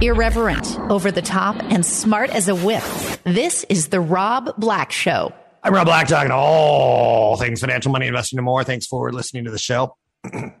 Irreverent, 0.00 0.78
over 0.90 1.10
the 1.10 1.22
top, 1.22 1.56
and 1.70 1.86
smart 1.86 2.30
as 2.30 2.48
a 2.48 2.54
whip. 2.54 2.82
This 3.24 3.64
is 3.68 3.88
The 3.88 4.00
Rob 4.00 4.56
Black 4.58 4.90
Show. 4.90 5.32
I'm 5.62 5.72
Rob 5.72 5.86
Black, 5.86 6.08
talking 6.08 6.32
all 6.32 7.36
things 7.36 7.60
financial, 7.60 7.92
money, 7.92 8.08
investing, 8.08 8.38
and 8.38 8.44
more. 8.44 8.64
Thanks 8.64 8.86
for 8.86 9.12
listening 9.12 9.44
to 9.44 9.50
the 9.50 9.58
show. 9.58 9.96
Let's 10.24 10.52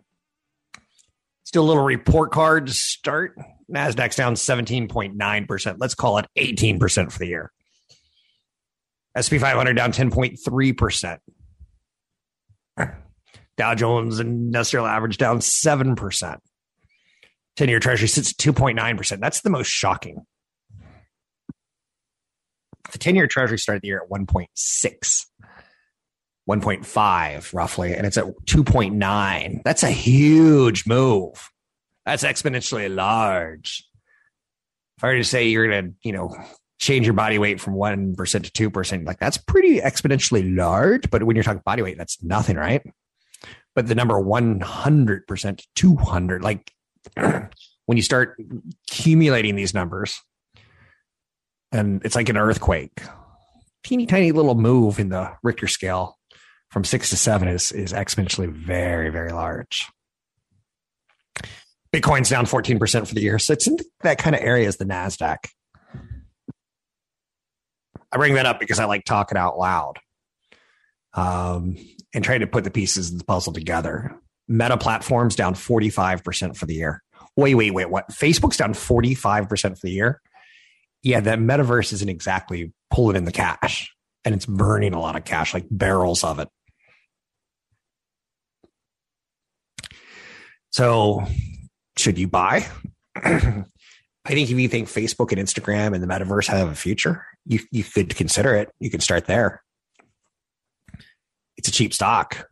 a 1.56 1.60
little 1.60 1.82
report 1.82 2.30
card 2.30 2.68
to 2.68 2.72
start. 2.72 3.36
NASDAQ's 3.70 4.16
down 4.16 4.34
17.9%. 4.34 5.76
Let's 5.78 5.94
call 5.94 6.18
it 6.18 6.26
18% 6.38 7.10
for 7.10 7.18
the 7.18 7.26
year. 7.26 7.52
SP 9.18 9.36
500 9.36 9.74
down 9.74 9.92
10.3%. 9.92 11.18
Dow 13.56 13.74
Jones 13.74 14.20
Industrial 14.20 14.86
Average 14.86 15.18
down 15.18 15.40
7%. 15.40 16.38
10 17.56 17.68
year 17.68 17.80
treasury 17.80 18.08
sits 18.08 18.30
at 18.30 18.36
2.9%. 18.38 19.20
That's 19.20 19.42
the 19.42 19.50
most 19.50 19.68
shocking. 19.68 20.24
The 22.90 22.98
10 22.98 23.14
year 23.14 23.26
treasury 23.26 23.58
started 23.58 23.82
the 23.82 23.88
year 23.88 24.02
at 24.04 24.10
1.6, 24.10 25.26
1.5 26.48 27.54
roughly, 27.54 27.94
and 27.94 28.06
it's 28.06 28.16
at 28.18 28.24
2.9. 28.24 29.62
That's 29.64 29.82
a 29.82 29.90
huge 29.90 30.86
move. 30.86 31.50
That's 32.04 32.24
exponentially 32.24 32.94
large. 32.94 33.84
If 34.98 35.04
I 35.04 35.08
were 35.08 35.16
to 35.16 35.24
say 35.24 35.48
you're 35.48 35.68
going 35.68 35.84
to, 35.84 35.94
you 36.02 36.12
know, 36.12 36.36
change 36.78 37.06
your 37.06 37.14
body 37.14 37.38
weight 37.38 37.60
from 37.60 37.74
1% 37.74 38.16
to 38.16 38.70
2%, 38.70 39.06
like 39.06 39.18
that's 39.18 39.38
pretty 39.38 39.80
exponentially 39.80 40.54
large. 40.56 41.10
But 41.10 41.22
when 41.22 41.36
you're 41.36 41.44
talking 41.44 41.62
body 41.64 41.82
weight, 41.82 41.96
that's 41.96 42.22
nothing, 42.22 42.56
right? 42.56 42.82
But 43.74 43.86
the 43.86 43.94
number 43.94 44.14
100% 44.14 45.56
to 45.56 45.66
200, 45.74 46.42
like 46.42 46.72
when 47.16 47.96
you 47.96 48.02
start 48.02 48.36
accumulating 48.88 49.56
these 49.56 49.74
numbers, 49.74 50.20
and 51.70 52.02
it's 52.04 52.14
like 52.14 52.28
an 52.28 52.36
earthquake, 52.36 53.02
teeny 53.82 54.06
tiny 54.06 54.32
little 54.32 54.54
move 54.54 54.98
in 54.98 55.08
the 55.08 55.32
Richter 55.42 55.68
scale 55.68 56.18
from 56.70 56.84
six 56.84 57.10
to 57.10 57.16
seven 57.16 57.48
is 57.48 57.72
is 57.72 57.92
exponentially 57.92 58.50
very 58.50 59.10
very 59.10 59.32
large. 59.32 59.88
Bitcoin's 61.92 62.30
down 62.30 62.46
14% 62.46 63.06
for 63.06 63.14
the 63.14 63.20
year. 63.20 63.38
So 63.38 63.52
it's 63.52 63.66
in 63.66 63.76
that 64.00 64.16
kind 64.16 64.34
of 64.34 64.40
area 64.40 64.66
as 64.66 64.78
the 64.78 64.86
NASDAQ. 64.86 65.36
I 68.10 68.16
bring 68.16 68.34
that 68.34 68.46
up 68.46 68.60
because 68.60 68.78
I 68.78 68.86
like 68.86 69.04
talking 69.04 69.36
out 69.36 69.58
loud 69.58 69.98
um, 71.14 71.76
and 72.14 72.24
trying 72.24 72.40
to 72.40 72.46
put 72.46 72.64
the 72.64 72.70
pieces 72.70 73.12
of 73.12 73.18
the 73.18 73.24
puzzle 73.24 73.52
together. 73.52 74.18
Meta 74.52 74.76
platforms 74.76 75.34
down 75.34 75.54
45% 75.54 76.56
for 76.56 76.66
the 76.66 76.74
year. 76.74 77.02
Wait, 77.36 77.54
wait, 77.54 77.72
wait. 77.72 77.88
What? 77.88 78.08
Facebook's 78.10 78.58
down 78.58 78.74
45% 78.74 79.78
for 79.78 79.86
the 79.86 79.90
year. 79.90 80.20
Yeah, 81.02 81.20
that 81.20 81.38
metaverse 81.38 81.94
isn't 81.94 82.08
exactly 82.08 82.70
pulling 82.90 83.16
in 83.16 83.24
the 83.24 83.32
cash 83.32 83.90
and 84.26 84.34
it's 84.34 84.44
burning 84.44 84.92
a 84.92 85.00
lot 85.00 85.16
of 85.16 85.24
cash, 85.24 85.54
like 85.54 85.64
barrels 85.70 86.22
of 86.22 86.38
it. 86.38 86.48
So, 90.70 91.24
should 91.96 92.18
you 92.18 92.28
buy? 92.28 92.66
I 93.16 93.64
think 94.26 94.50
if 94.50 94.58
you 94.58 94.68
think 94.68 94.88
Facebook 94.88 95.32
and 95.32 95.40
Instagram 95.40 95.94
and 95.94 96.02
the 96.02 96.06
metaverse 96.06 96.46
have 96.48 96.68
a 96.68 96.74
future, 96.74 97.24
you, 97.46 97.60
you 97.70 97.84
could 97.84 98.14
consider 98.14 98.54
it. 98.54 98.70
You 98.80 98.90
can 98.90 99.00
start 99.00 99.24
there. 99.24 99.62
It's 101.56 101.68
a 101.68 101.72
cheap 101.72 101.94
stock. 101.94 102.46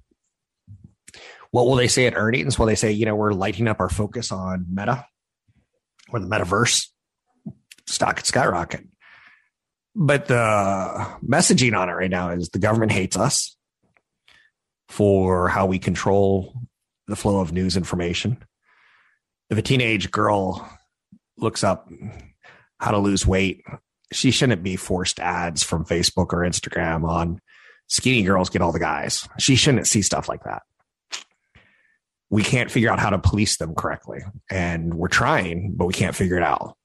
What 1.50 1.66
will 1.66 1.76
they 1.76 1.88
say 1.88 2.06
at 2.06 2.16
earnings? 2.16 2.58
Will 2.58 2.66
they 2.66 2.74
say, 2.76 2.92
you 2.92 3.06
know, 3.06 3.16
we're 3.16 3.32
lighting 3.32 3.68
up 3.68 3.80
our 3.80 3.88
focus 3.88 4.30
on 4.30 4.66
Meta 4.70 5.04
or 6.10 6.20
the 6.20 6.26
metaverse? 6.26 6.86
Stock 7.86 8.16
could 8.16 8.26
skyrocket. 8.26 8.86
But 9.96 10.26
the 10.26 11.06
messaging 11.26 11.76
on 11.76 11.88
it 11.88 11.92
right 11.92 12.10
now 12.10 12.30
is 12.30 12.50
the 12.50 12.60
government 12.60 12.92
hates 12.92 13.16
us 13.16 13.56
for 14.88 15.48
how 15.48 15.66
we 15.66 15.80
control 15.80 16.54
the 17.08 17.16
flow 17.16 17.40
of 17.40 17.52
news 17.52 17.76
information. 17.76 18.38
If 19.50 19.58
a 19.58 19.62
teenage 19.62 20.12
girl 20.12 20.68
looks 21.36 21.64
up 21.64 21.88
how 22.78 22.92
to 22.92 22.98
lose 22.98 23.26
weight, 23.26 23.64
she 24.12 24.30
shouldn't 24.30 24.62
be 24.62 24.76
forced 24.76 25.18
ads 25.18 25.64
from 25.64 25.84
Facebook 25.84 26.32
or 26.32 26.44
Instagram 26.44 27.08
on 27.08 27.40
skinny 27.88 28.22
girls 28.22 28.50
get 28.50 28.62
all 28.62 28.70
the 28.70 28.78
guys. 28.78 29.28
She 29.38 29.56
shouldn't 29.56 29.88
see 29.88 30.02
stuff 30.02 30.28
like 30.28 30.44
that 30.44 30.62
we 32.30 32.44
can't 32.44 32.70
figure 32.70 32.90
out 32.90 33.00
how 33.00 33.10
to 33.10 33.18
police 33.18 33.56
them 33.56 33.74
correctly. 33.74 34.20
And 34.50 34.94
we're 34.94 35.08
trying, 35.08 35.74
but 35.76 35.86
we 35.86 35.92
can't 35.92 36.14
figure 36.14 36.36
it 36.36 36.44
out. 36.44 36.76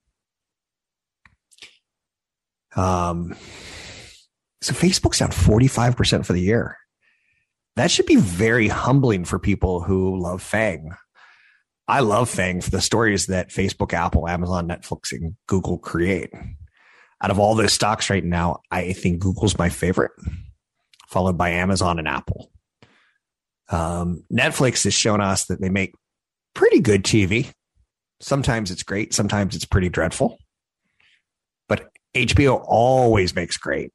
Um, 2.75 3.35
so 4.61 4.73
Facebook's 4.73 5.19
down 5.19 5.29
45% 5.29 6.25
for 6.25 6.33
the 6.33 6.41
year. 6.41 6.77
That 7.75 7.91
should 7.91 8.05
be 8.05 8.15
very 8.15 8.67
humbling 8.67 9.25
for 9.25 9.37
people 9.37 9.81
who 9.81 10.19
love 10.19 10.41
FANG. 10.41 10.91
I 11.87 11.99
love 11.99 12.29
FANG 12.29 12.61
for 12.61 12.71
the 12.71 12.81
stories 12.81 13.27
that 13.27 13.49
Facebook, 13.49 13.93
Apple, 13.93 14.27
Amazon, 14.27 14.67
Netflix, 14.67 15.11
and 15.11 15.35
Google 15.47 15.77
create. 15.77 16.31
Out 17.21 17.31
of 17.31 17.39
all 17.39 17.53
those 17.53 17.73
stocks 17.73 18.09
right 18.09 18.23
now, 18.23 18.61
I 18.71 18.93
think 18.93 19.19
Google's 19.19 19.57
my 19.57 19.69
favorite, 19.69 20.11
followed 21.07 21.37
by 21.37 21.49
Amazon 21.49 21.99
and 21.99 22.07
Apple. 22.07 22.51
Um, 23.69 24.23
Netflix 24.31 24.83
has 24.83 24.93
shown 24.93 25.21
us 25.21 25.45
that 25.45 25.59
they 25.61 25.69
make 25.69 25.93
pretty 26.53 26.79
good 26.79 27.03
TV. 27.03 27.51
Sometimes 28.19 28.71
it's 28.71 28.83
great, 28.83 29.13
sometimes 29.13 29.55
it's 29.55 29.65
pretty 29.65 29.89
dreadful. 29.89 30.37
But 31.67 31.89
HBO 32.15 32.63
always 32.65 33.35
makes 33.35 33.57
great. 33.57 33.91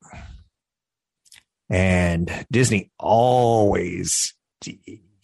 And 1.68 2.46
Disney 2.50 2.90
always, 2.98 4.34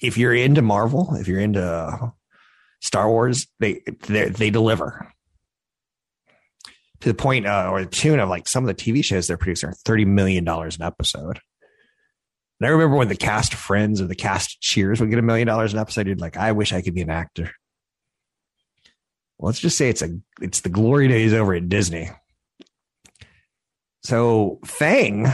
if 0.01 0.17
you're 0.17 0.35
into 0.35 0.63
Marvel, 0.63 1.15
if 1.17 1.27
you're 1.27 1.41
into 1.41 2.13
Star 2.81 3.09
Wars, 3.09 3.49
they 3.59 3.83
they, 4.07 4.29
they 4.29 4.51
deliver 4.51 5.13
to 7.01 7.09
the 7.09 7.15
point 7.15 7.47
uh, 7.47 7.69
or 7.71 7.85
the 7.85 7.91
tune 7.91 8.21
of 8.21 8.29
like 8.29 8.49
some 8.49 8.67
of 8.67 8.75
the 8.75 8.83
TV 8.83 9.05
shows 9.05 9.27
they're 9.27 9.37
producing 9.37 9.71
are 9.71 9.75
thirty 9.85 10.05
million 10.05 10.45
dollars 10.45 10.77
an 10.77 10.83
episode. 10.83 11.41
And 12.61 12.67
I 12.67 12.71
remember 12.71 12.97
when 12.97 13.09
the 13.09 13.17
cast 13.17 13.55
Friends 13.55 14.01
or 14.01 14.07
the 14.07 14.15
cast 14.15 14.61
Cheers 14.61 15.01
would 15.01 15.11
get 15.11 15.19
a 15.19 15.23
million 15.23 15.47
dollars 15.47 15.73
an 15.73 15.79
episode. 15.79 16.07
You'd 16.07 16.21
like, 16.21 16.37
I 16.37 16.53
wish 16.53 16.73
I 16.73 16.81
could 16.81 16.95
be 16.95 17.03
an 17.03 17.11
actor. 17.11 17.51
Well, 19.39 19.49
let's 19.49 19.61
just 19.61 19.77
say 19.77 19.91
it's 19.91 20.03
a 20.03 20.19
it's 20.41 20.61
the 20.61 20.71
glory 20.71 21.09
days 21.09 21.35
over 21.35 21.55
at 21.55 21.69
Disney. 21.69 22.11
So 24.03 24.61
Fang 24.65 25.27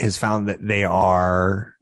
has 0.00 0.16
found 0.16 0.48
that 0.48 0.66
they 0.66 0.82
are 0.84 1.74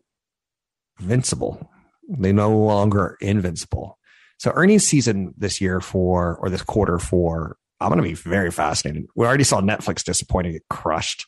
invincible. 1.00 1.70
They 2.08 2.32
no 2.32 2.56
longer 2.58 3.16
invincible. 3.20 3.98
So 4.38 4.52
earnings 4.54 4.84
season 4.84 5.34
this 5.38 5.60
year 5.60 5.80
for 5.80 6.36
or 6.36 6.50
this 6.50 6.62
quarter 6.62 6.98
for 6.98 7.56
I'm 7.80 7.88
going 7.88 7.98
to 7.98 8.08
be 8.08 8.14
very 8.14 8.50
fascinated. 8.50 9.06
We 9.14 9.26
already 9.26 9.44
saw 9.44 9.60
Netflix 9.60 10.02
disappointing, 10.02 10.52
get 10.52 10.68
crushed. 10.68 11.26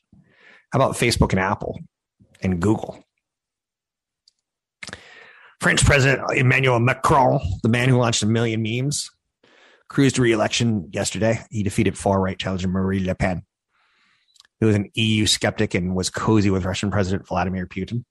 How 0.72 0.78
about 0.78 0.94
Facebook 0.94 1.30
and 1.30 1.40
Apple 1.40 1.78
and 2.42 2.60
Google? 2.60 3.02
French 5.60 5.84
President 5.84 6.22
Emmanuel 6.36 6.78
Macron, 6.78 7.40
the 7.62 7.68
man 7.68 7.88
who 7.88 7.98
launched 7.98 8.22
a 8.22 8.26
million 8.26 8.62
memes, 8.62 9.10
cruised 9.88 10.16
to 10.16 10.22
re-election 10.22 10.88
yesterday. 10.92 11.40
He 11.50 11.62
defeated 11.62 11.98
far-right 11.98 12.38
challenger 12.38 12.68
Marine 12.68 13.06
Le 13.06 13.14
Pen, 13.14 13.42
who 14.60 14.66
was 14.66 14.76
an 14.76 14.90
EU 14.94 15.26
skeptic 15.26 15.74
and 15.74 15.96
was 15.96 16.10
cozy 16.10 16.50
with 16.50 16.64
Russian 16.64 16.90
President 16.90 17.26
Vladimir 17.26 17.66
Putin. 17.66 18.04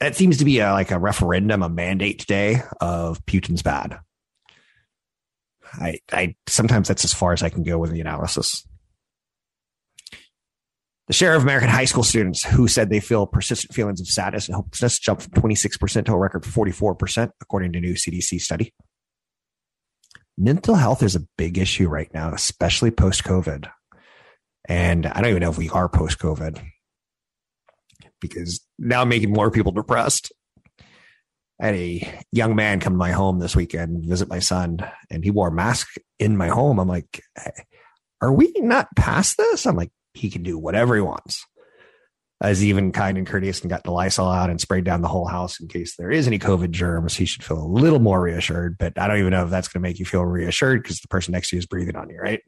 That 0.00 0.14
seems 0.14 0.38
to 0.38 0.44
be 0.44 0.60
a, 0.60 0.72
like 0.72 0.90
a 0.90 0.98
referendum, 0.98 1.62
a 1.62 1.68
mandate 1.68 2.20
today 2.20 2.62
of 2.80 3.24
Putin's 3.26 3.62
bad. 3.62 3.98
I, 5.74 6.00
I 6.12 6.36
sometimes 6.48 6.88
that's 6.88 7.04
as 7.04 7.12
far 7.12 7.32
as 7.32 7.42
I 7.42 7.48
can 7.48 7.64
go 7.64 7.78
with 7.78 7.90
the 7.90 8.00
analysis. 8.00 8.66
The 11.06 11.12
share 11.12 11.34
of 11.34 11.42
American 11.42 11.68
high 11.68 11.84
school 11.84 12.02
students 12.02 12.44
who 12.44 12.66
said 12.66 12.90
they 12.90 12.98
feel 13.00 13.26
persistent 13.26 13.72
feelings 13.72 14.00
of 14.00 14.08
sadness 14.08 14.48
and 14.48 14.56
hopelessness 14.56 14.98
jumped 14.98 15.22
from 15.22 15.32
26% 15.40 16.04
to 16.06 16.12
a 16.12 16.18
record 16.18 16.42
44%, 16.42 17.30
according 17.40 17.72
to 17.72 17.78
a 17.78 17.80
new 17.80 17.94
CDC 17.94 18.40
study. 18.40 18.72
mental 20.36 20.74
health 20.74 21.02
is 21.02 21.16
a 21.16 21.26
big 21.38 21.58
issue 21.58 21.88
right 21.88 22.12
now, 22.12 22.32
especially 22.32 22.90
post 22.90 23.24
COVID. 23.24 23.70
And 24.68 25.06
I 25.06 25.20
don't 25.20 25.30
even 25.30 25.42
know 25.42 25.50
if 25.50 25.58
we 25.58 25.70
are 25.70 25.88
post 25.88 26.18
COVID 26.18 26.60
because 28.20 28.60
now 28.78 29.02
I'm 29.02 29.08
making 29.08 29.32
more 29.32 29.50
people 29.50 29.72
depressed. 29.72 30.32
I 31.60 31.66
had 31.66 31.74
a 31.74 32.22
young 32.32 32.54
man 32.54 32.80
come 32.80 32.94
to 32.94 32.98
my 32.98 33.12
home 33.12 33.38
this 33.38 33.56
weekend, 33.56 34.04
visit 34.04 34.28
my 34.28 34.40
son, 34.40 34.78
and 35.10 35.24
he 35.24 35.30
wore 35.30 35.48
a 35.48 35.52
mask 35.52 35.88
in 36.18 36.36
my 36.36 36.48
home. 36.48 36.78
I'm 36.78 36.88
like, 36.88 37.22
are 38.20 38.32
we 38.32 38.52
not 38.56 38.88
past 38.94 39.38
this? 39.38 39.66
I'm 39.66 39.76
like, 39.76 39.90
he 40.16 40.30
can 40.30 40.42
do 40.42 40.58
whatever 40.58 40.94
he 40.94 41.00
wants. 41.00 41.44
As 42.40 42.62
even 42.62 42.92
kind 42.92 43.16
and 43.16 43.26
courteous 43.26 43.62
and 43.62 43.70
got 43.70 43.82
the 43.82 43.90
Lysol 43.90 44.28
out 44.28 44.50
and 44.50 44.60
sprayed 44.60 44.84
down 44.84 45.00
the 45.00 45.08
whole 45.08 45.26
house 45.26 45.58
in 45.58 45.68
case 45.68 45.96
there 45.96 46.10
is 46.10 46.26
any 46.26 46.38
COVID 46.38 46.70
germs. 46.70 47.16
He 47.16 47.24
should 47.24 47.42
feel 47.42 47.58
a 47.58 47.66
little 47.66 47.98
more 47.98 48.20
reassured, 48.20 48.76
but 48.78 48.98
I 48.98 49.08
don't 49.08 49.18
even 49.18 49.30
know 49.30 49.44
if 49.44 49.50
that's 49.50 49.68
going 49.68 49.82
to 49.82 49.88
make 49.88 49.98
you 49.98 50.04
feel 50.04 50.22
reassured 50.22 50.82
because 50.82 51.00
the 51.00 51.08
person 51.08 51.32
next 51.32 51.48
to 51.48 51.56
you 51.56 51.60
is 51.60 51.66
breathing 51.66 51.96
on 51.96 52.10
you, 52.10 52.18
right? 52.18 52.42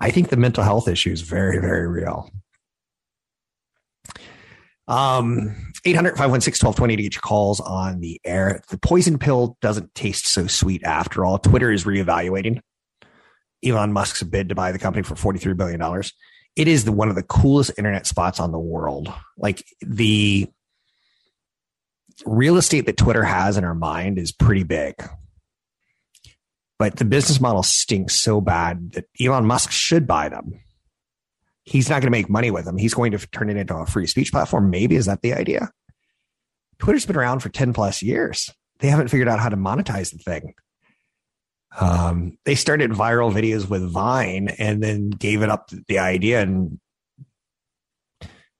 I 0.00 0.10
think 0.10 0.30
the 0.30 0.38
mental 0.38 0.64
health 0.64 0.88
issue 0.88 1.12
is 1.12 1.20
very, 1.20 1.58
very 1.58 1.86
real. 1.86 2.30
Um, 4.88 5.54
800 5.84 6.16
516 6.16 6.66
1220 6.66 6.96
to 6.96 7.02
get 7.02 7.14
your 7.14 7.20
calls 7.20 7.60
on 7.60 8.00
the 8.00 8.18
air. 8.24 8.62
The 8.70 8.78
poison 8.78 9.18
pill 9.18 9.58
doesn't 9.60 9.94
taste 9.94 10.26
so 10.26 10.46
sweet 10.46 10.82
after 10.84 11.24
all. 11.24 11.38
Twitter 11.38 11.70
is 11.70 11.84
reevaluating 11.84 12.60
Elon 13.64 13.92
Musk's 13.92 14.22
bid 14.22 14.48
to 14.48 14.54
buy 14.54 14.72
the 14.72 14.78
company 14.78 15.02
for 15.02 15.14
$43 15.14 15.56
billion. 15.56 16.02
It 16.56 16.68
is 16.68 16.84
the, 16.84 16.92
one 16.92 17.08
of 17.08 17.14
the 17.14 17.22
coolest 17.22 17.72
internet 17.78 18.06
spots 18.06 18.40
on 18.40 18.52
the 18.52 18.58
world. 18.58 19.12
Like 19.36 19.64
the 19.80 20.48
real 22.26 22.56
estate 22.56 22.86
that 22.86 22.96
Twitter 22.96 23.24
has 23.24 23.56
in 23.56 23.64
our 23.64 23.74
mind 23.74 24.18
is 24.18 24.32
pretty 24.32 24.64
big. 24.64 24.94
But 26.78 26.96
the 26.96 27.04
business 27.04 27.40
model 27.40 27.62
stinks 27.62 28.18
so 28.18 28.40
bad 28.40 28.92
that 28.92 29.04
Elon 29.20 29.44
Musk 29.44 29.70
should 29.70 30.06
buy 30.06 30.30
them 30.30 30.60
he's 31.70 31.88
not 31.88 32.02
going 32.02 32.08
to 32.08 32.10
make 32.10 32.28
money 32.28 32.50
with 32.50 32.64
them. 32.64 32.76
He's 32.76 32.94
going 32.94 33.12
to 33.12 33.18
turn 33.28 33.48
it 33.48 33.56
into 33.56 33.76
a 33.76 33.86
free 33.86 34.06
speech 34.06 34.32
platform. 34.32 34.70
Maybe 34.70 34.96
is 34.96 35.06
that 35.06 35.22
the 35.22 35.34
idea? 35.34 35.70
Twitter's 36.78 37.06
been 37.06 37.16
around 37.16 37.40
for 37.40 37.48
10 37.48 37.72
plus 37.72 38.02
years. 38.02 38.50
They 38.80 38.88
haven't 38.88 39.08
figured 39.08 39.28
out 39.28 39.38
how 39.38 39.50
to 39.50 39.56
monetize 39.56 40.10
the 40.10 40.18
thing. 40.18 40.54
Um, 41.78 42.36
they 42.44 42.54
started 42.54 42.90
viral 42.90 43.32
videos 43.32 43.68
with 43.68 43.88
Vine 43.88 44.48
and 44.58 44.82
then 44.82 45.10
gave 45.10 45.42
it 45.42 45.50
up 45.50 45.70
the 45.88 45.98
idea 45.98 46.40
and 46.42 46.80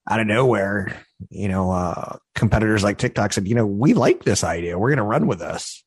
out 0.08 0.20
of 0.20 0.26
nowhere, 0.26 1.04
you 1.28 1.48
know, 1.48 1.70
uh, 1.70 2.16
competitors 2.34 2.84
like 2.84 2.98
TikTok 2.98 3.32
said, 3.32 3.48
you 3.48 3.54
know, 3.54 3.66
we 3.66 3.94
like 3.94 4.24
this 4.24 4.44
idea. 4.44 4.78
We're 4.78 4.90
going 4.90 4.98
to 4.98 5.02
run 5.04 5.26
with 5.26 5.40
this. 5.40 5.84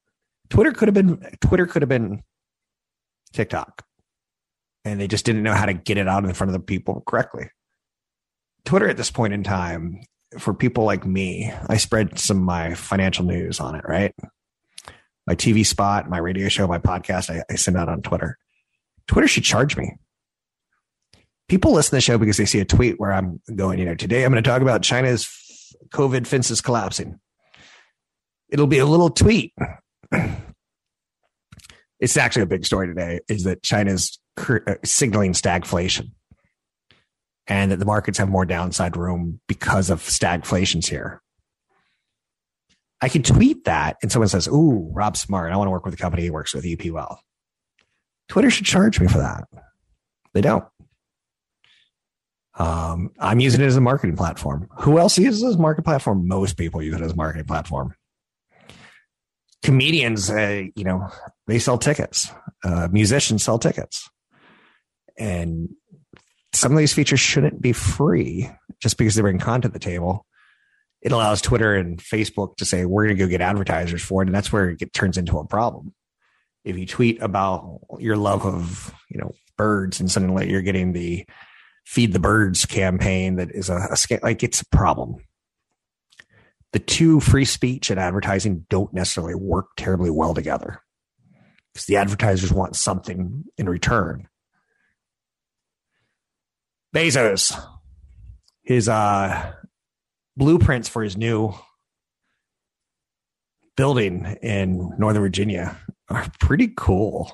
Twitter 0.50 0.72
could 0.72 0.88
have 0.88 0.94
been, 0.94 1.18
Twitter 1.42 1.66
could 1.66 1.82
have 1.82 1.90
been 1.90 2.24
TikTok 3.32 3.86
and 4.86 5.00
they 5.00 5.08
just 5.08 5.26
didn't 5.26 5.44
know 5.44 5.54
how 5.54 5.66
to 5.66 5.74
get 5.74 5.98
it 5.98 6.08
out 6.08 6.26
in 6.26 6.34
front 6.34 6.50
of 6.50 6.54
the 6.54 6.60
people 6.60 7.04
correctly. 7.08 7.50
Twitter 8.66 8.90
at 8.90 8.98
this 8.98 9.12
point 9.12 9.34
in 9.34 9.44
time, 9.44 10.02
for 10.40 10.54
people 10.54 10.84
like 10.84 11.06
me, 11.06 11.52
I 11.68 11.78
spread 11.78 12.18
some 12.18 12.38
of 12.38 12.44
my 12.44 12.74
financial 12.74 13.26
news 13.26 13.60
on 13.60 13.76
it, 13.76 13.86
right? 13.88 14.14
My 15.26 15.36
TV 15.36 15.66
spot, 15.66 16.10
my 16.10 16.18
radio 16.18 16.50
show, 16.50 16.68
my 16.68 16.80
podcast, 16.80 17.30
I, 17.30 17.44
I 17.50 17.56
send 17.56 17.78
out 17.78 17.90
on 17.90 18.02
Twitter. 18.02 18.38
Twitter 19.08 19.28
should 19.28 19.44
charge 19.44 19.78
me. 19.78 19.96
People 21.48 21.72
listen 21.72 21.92
to 21.92 21.96
the 21.98 22.02
show 22.02 22.18
because 22.18 22.38
they 22.38 22.46
see 22.46 22.60
a 22.60 22.66
tweet 22.66 23.00
where 23.00 23.14
I'm 23.14 23.42
going, 23.56 23.80
you 23.80 23.86
know, 23.86 23.96
today 23.96 24.24
I'm 24.24 24.32
going 24.32 24.44
to 24.44 24.50
talk 24.50 24.62
about 24.62 24.82
China's 24.82 25.30
COVID 25.94 26.28
fences 26.28 26.62
collapsing. 26.62 27.20
It'll 28.50 28.68
be 28.68 28.80
a 28.80 28.86
little 28.86 29.10
tweet. 29.10 29.54
it's 32.00 32.18
actually 32.18 32.42
a 32.44 32.48
big 32.48 32.66
story 32.66 32.88
today 32.88 33.22
is 33.30 33.44
that 33.44 33.64
China's 33.64 34.20
uh, 34.38 34.76
signaling 34.84 35.32
stagflation 35.34 36.12
and 37.48 37.72
that 37.72 37.80
the 37.80 37.86
markets 37.86 38.18
have 38.18 38.30
more 38.30 38.46
downside 38.46 38.98
room 38.98 39.40
because 39.48 39.90
of 39.90 40.02
stagflations 40.02 40.88
here. 40.88 41.23
I 43.04 43.10
can 43.10 43.22
tweet 43.22 43.66
that 43.66 43.98
and 44.02 44.10
someone 44.10 44.30
says, 44.30 44.48
Ooh, 44.48 44.90
Rob 44.94 45.18
Smart, 45.18 45.52
I 45.52 45.58
want 45.58 45.68
to 45.68 45.72
work 45.72 45.84
with 45.84 45.94
a 45.94 45.98
company 45.98 46.26
who 46.26 46.32
works 46.32 46.54
with 46.54 46.66
EP 46.66 46.90
Wealth. 46.90 47.22
Twitter 48.30 48.50
should 48.50 48.66
charge 48.66 48.98
me 49.02 49.08
for 49.08 49.18
that. 49.18 49.44
They 50.34 50.40
don't. 50.40 50.64
Um, 52.58 53.12
I'm 53.20 53.42
using 53.42 53.60
it 53.60 53.66
as 53.66 53.76
a 53.76 53.82
marketing 53.82 54.16
platform. 54.16 54.70
Who 54.80 55.00
else 55.00 55.18
uses 55.18 55.44
it 55.44 55.48
as 55.48 55.56
a 55.56 55.60
market 55.60 55.84
platform? 55.84 56.30
Most 56.30 56.56
people 56.56 56.82
use 56.82 56.96
it 56.96 57.02
as 57.02 57.12
a 57.12 57.16
marketing 57.18 57.46
platform. 57.46 57.94
Comedians, 59.64 60.30
uh, 60.30 60.64
you 60.74 60.86
know, 60.86 61.10
they 61.46 61.60
sell 61.60 61.78
tickets. 61.78 62.32
Uh, 62.64 62.88
musicians 62.90 63.44
sell 63.44 63.60
tickets. 63.60 64.10
And 65.20 65.68
some 66.54 66.72
of 66.72 66.78
these 66.78 66.94
features 66.94 67.20
shouldn't 67.20 67.62
be 67.62 67.74
free 67.74 68.50
just 68.82 68.98
because 68.98 69.16
they 69.16 69.22
bring 69.22 69.40
content 69.40 69.74
to 69.74 69.78
the 69.78 69.84
table. 69.84 70.26
It 71.04 71.12
allows 71.12 71.42
Twitter 71.42 71.76
and 71.76 72.00
Facebook 72.00 72.56
to 72.56 72.66
say, 72.66 72.86
we're 72.86 73.06
going 73.06 73.18
to 73.18 73.24
go 73.24 73.30
get 73.30 73.42
advertisers 73.42 74.02
for 74.02 74.24
it. 74.24 74.28
And 74.28 74.36
that's 74.36 74.52
where 74.52 74.70
it 74.70 74.94
turns 74.94 75.18
into 75.18 75.38
a 75.38 75.46
problem. 75.46 75.94
If 76.64 76.78
you 76.78 76.88
tweet 76.88 77.22
about 77.22 77.82
your 78.00 78.16
love 78.16 78.46
of, 78.46 78.94
you 79.10 79.20
know, 79.20 79.34
birds 79.58 80.00
and 80.00 80.10
suddenly 80.10 80.50
you're 80.50 80.62
getting 80.62 80.94
the 80.94 81.26
feed 81.86 82.14
the 82.14 82.20
birds 82.20 82.66
campaign 82.66 83.36
that 83.36 83.52
is 83.52 83.70
a, 83.70 83.76
a 83.76 84.20
like 84.24 84.44
it's 84.44 84.62
a 84.62 84.66
problem. 84.68 85.18
The 86.72 86.80
two 86.80 87.20
free 87.20 87.46
speech 87.46 87.92
and 87.92 88.00
advertising 88.00 88.66
don't 88.70 88.94
necessarily 88.94 89.36
work 89.36 89.68
terribly 89.78 90.10
well 90.10 90.34
together 90.34 90.82
because 91.74 91.86
the 91.86 91.98
advertisers 91.98 92.52
want 92.52 92.76
something 92.76 93.44
in 93.58 93.70
return. 93.70 94.28
Bezos, 96.96 97.60
his 98.64 98.88
uh, 98.88 99.54
blueprints 100.38 100.90
for 100.90 101.04
his 101.04 101.18
new 101.18 101.54
building 103.76 104.38
in 104.42 104.94
Northern 104.98 105.22
Virginia 105.22 105.78
are 106.10 106.28
pretty 106.40 106.72
cool. 106.76 107.32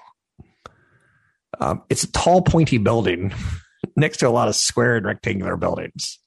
Um, 1.59 1.83
it's 1.89 2.03
a 2.03 2.11
tall, 2.11 2.41
pointy 2.41 2.77
building 2.77 3.33
next 3.95 4.17
to 4.17 4.27
a 4.27 4.29
lot 4.29 4.47
of 4.47 4.55
square 4.55 4.95
and 4.95 5.05
rectangular 5.05 5.57
buildings. 5.57 6.19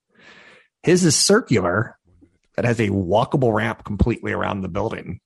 His 0.83 1.05
is 1.05 1.17
circular, 1.17 1.97
that 2.57 2.65
has 2.65 2.81
a 2.81 2.89
walkable 2.89 3.55
ramp 3.55 3.85
completely 3.85 4.33
around 4.33 4.61
the 4.61 4.69
building. 4.69 5.21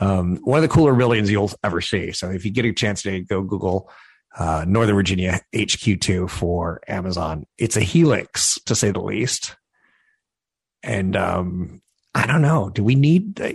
Um, 0.00 0.36
one 0.42 0.58
of 0.58 0.62
the 0.62 0.74
cooler 0.74 0.94
buildings 0.94 1.30
you'll 1.30 1.50
ever 1.64 1.80
see. 1.80 2.12
So 2.12 2.30
if 2.30 2.44
you 2.44 2.50
get 2.50 2.64
a 2.64 2.72
chance 2.72 3.02
to 3.02 3.20
go 3.20 3.42
Google 3.42 3.90
uh, 4.38 4.64
Northern 4.66 4.94
Virginia 4.94 5.40
HQ2 5.54 6.30
for 6.30 6.80
Amazon. 6.88 7.44
It's 7.58 7.76
a 7.76 7.82
helix 7.82 8.58
to 8.66 8.74
say 8.74 8.90
the 8.90 9.00
least. 9.00 9.56
And 10.82 11.16
um, 11.16 11.82
I 12.14 12.26
don't 12.26 12.42
know. 12.42 12.70
Do 12.70 12.84
we 12.84 12.94
need 12.94 13.40
uh, 13.40 13.52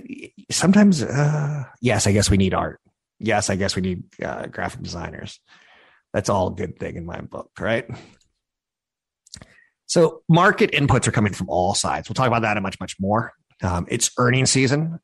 sometimes? 0.50 1.04
Uh, 1.04 1.64
yes, 1.82 2.08
I 2.08 2.12
guess 2.12 2.30
we 2.30 2.38
need 2.38 2.54
art. 2.54 2.80
Yes, 3.20 3.50
I 3.50 3.56
guess 3.56 3.76
we 3.76 3.82
need 3.82 4.04
uh, 4.24 4.48
graphic 4.48 4.82
designers. 4.82 5.40
That's 6.14 6.30
all 6.30 6.48
a 6.48 6.56
good 6.56 6.80
thing 6.80 6.96
in 6.96 7.06
my 7.06 7.22
book, 7.22 7.52
right? 7.60 7.88
So 9.88 10.22
market 10.30 10.72
inputs 10.72 11.08
are 11.08 11.12
coming 11.12 11.34
from 11.34 11.50
all 11.50 11.74
sides. 11.74 12.10
We'll 12.10 12.16
talk 12.16 12.28
about 12.28 12.42
that 12.42 12.58
and 12.58 12.64
much, 12.64 12.80
much 12.80 12.96
more. 13.00 13.34
Um, 13.64 13.86
it's 13.90 14.12
earnings 14.18 14.52
season, 14.52 15.00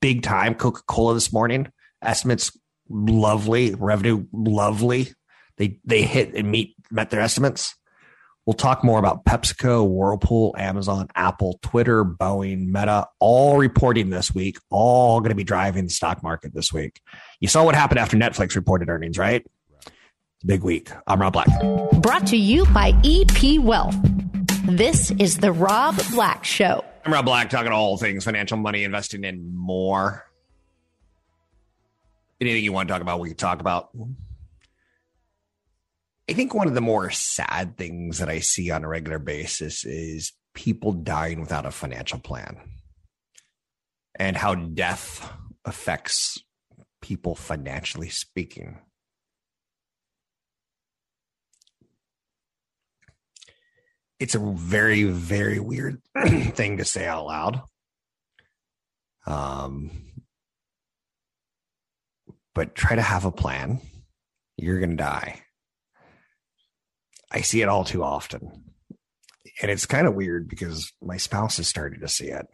big 0.00 0.22
time. 0.22 0.54
Coca 0.54 0.82
Cola 0.86 1.14
this 1.14 1.32
morning 1.32 1.72
estimates 2.02 2.56
lovely 2.88 3.74
revenue, 3.74 4.26
lovely. 4.32 5.12
They 5.56 5.80
they 5.84 6.02
hit 6.02 6.34
and 6.34 6.50
meet 6.50 6.74
met 6.90 7.10
their 7.10 7.20
estimates. 7.20 7.74
We'll 8.46 8.54
talk 8.54 8.84
more 8.84 9.00
about 9.00 9.24
PepsiCo, 9.24 9.88
Whirlpool, 9.88 10.54
Amazon, 10.56 11.08
Apple, 11.16 11.58
Twitter, 11.62 12.04
Boeing, 12.04 12.68
Meta, 12.68 13.08
all 13.18 13.58
reporting 13.58 14.08
this 14.08 14.32
week, 14.32 14.58
all 14.70 15.18
going 15.18 15.30
to 15.30 15.34
be 15.34 15.42
driving 15.42 15.84
the 15.84 15.90
stock 15.90 16.22
market 16.22 16.54
this 16.54 16.72
week. 16.72 17.00
You 17.40 17.48
saw 17.48 17.64
what 17.64 17.74
happened 17.74 17.98
after 17.98 18.16
Netflix 18.16 18.54
reported 18.54 18.88
earnings, 18.88 19.18
right? 19.18 19.44
Big 20.44 20.62
week. 20.62 20.90
I'm 21.08 21.20
Rob 21.20 21.32
Black. 21.32 21.48
Brought 22.00 22.28
to 22.28 22.36
you 22.36 22.66
by 22.66 22.92
EP 23.04 23.60
Wealth. 23.60 23.96
This 24.64 25.10
is 25.12 25.38
the 25.38 25.50
Rob 25.50 26.00
Black 26.12 26.44
Show. 26.44 26.84
I'm 27.04 27.12
Rob 27.12 27.24
Black, 27.24 27.50
talking 27.50 27.72
all 27.72 27.96
things 27.96 28.22
financial, 28.22 28.58
money, 28.58 28.84
investing, 28.84 29.24
and 29.24 29.56
more. 29.56 30.24
Anything 32.40 32.62
you 32.62 32.72
want 32.72 32.86
to 32.86 32.92
talk 32.94 33.02
about, 33.02 33.18
we 33.18 33.30
can 33.30 33.36
talk 33.36 33.60
about. 33.60 33.90
I 36.28 36.32
think 36.32 36.54
one 36.54 36.66
of 36.66 36.74
the 36.74 36.80
more 36.80 37.10
sad 37.10 37.76
things 37.76 38.18
that 38.18 38.28
I 38.28 38.40
see 38.40 38.70
on 38.70 38.82
a 38.84 38.88
regular 38.88 39.20
basis 39.20 39.84
is 39.84 40.32
people 40.54 40.92
dying 40.92 41.40
without 41.40 41.66
a 41.66 41.70
financial 41.70 42.18
plan 42.18 42.58
and 44.18 44.36
how 44.36 44.54
death 44.54 45.30
affects 45.64 46.42
people 47.00 47.36
financially 47.36 48.08
speaking. 48.08 48.78
It's 54.18 54.34
a 54.34 54.38
very, 54.38 55.04
very 55.04 55.60
weird 55.60 56.00
thing 56.26 56.78
to 56.78 56.84
say 56.84 57.06
out 57.06 57.26
loud. 57.26 57.60
Um, 59.26 59.90
but 62.54 62.74
try 62.74 62.96
to 62.96 63.02
have 63.02 63.26
a 63.26 63.32
plan. 63.32 63.80
You're 64.56 64.78
going 64.78 64.90
to 64.90 64.96
die. 64.96 65.42
I 67.30 67.40
see 67.40 67.62
it 67.62 67.68
all 67.68 67.84
too 67.84 68.02
often. 68.02 68.64
And 69.62 69.70
it's 69.70 69.86
kind 69.86 70.06
of 70.06 70.14
weird 70.14 70.48
because 70.48 70.92
my 71.02 71.16
spouse 71.16 71.56
has 71.56 71.68
started 71.68 72.00
to 72.00 72.08
see 72.08 72.26
it. 72.26 72.46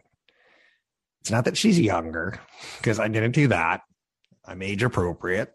It's 1.21 1.31
not 1.31 1.45
that 1.45 1.57
she's 1.57 1.79
younger, 1.79 2.39
because 2.77 2.99
I 2.99 3.07
didn't 3.07 3.31
do 3.31 3.47
that. 3.47 3.81
I'm 4.45 4.61
age 4.61 4.83
appropriate. 4.83 5.53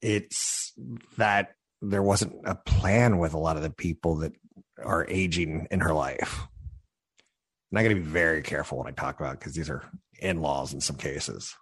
It's 0.00 0.72
that 1.16 1.54
there 1.80 2.02
wasn't 2.02 2.34
a 2.44 2.54
plan 2.54 3.18
with 3.18 3.34
a 3.34 3.38
lot 3.38 3.56
of 3.56 3.62
the 3.62 3.70
people 3.70 4.16
that 4.18 4.32
are 4.84 5.06
aging 5.08 5.66
in 5.70 5.80
her 5.80 5.92
life. 5.92 6.46
And 7.70 7.78
I 7.78 7.82
got 7.82 7.88
to 7.88 7.96
be 7.96 8.00
very 8.00 8.42
careful 8.42 8.78
when 8.78 8.86
I 8.86 8.92
talk 8.92 9.18
about 9.18 9.38
because 9.38 9.54
these 9.54 9.70
are 9.70 9.82
in 10.20 10.40
laws 10.40 10.72
in 10.72 10.80
some 10.80 10.96
cases. 10.96 11.56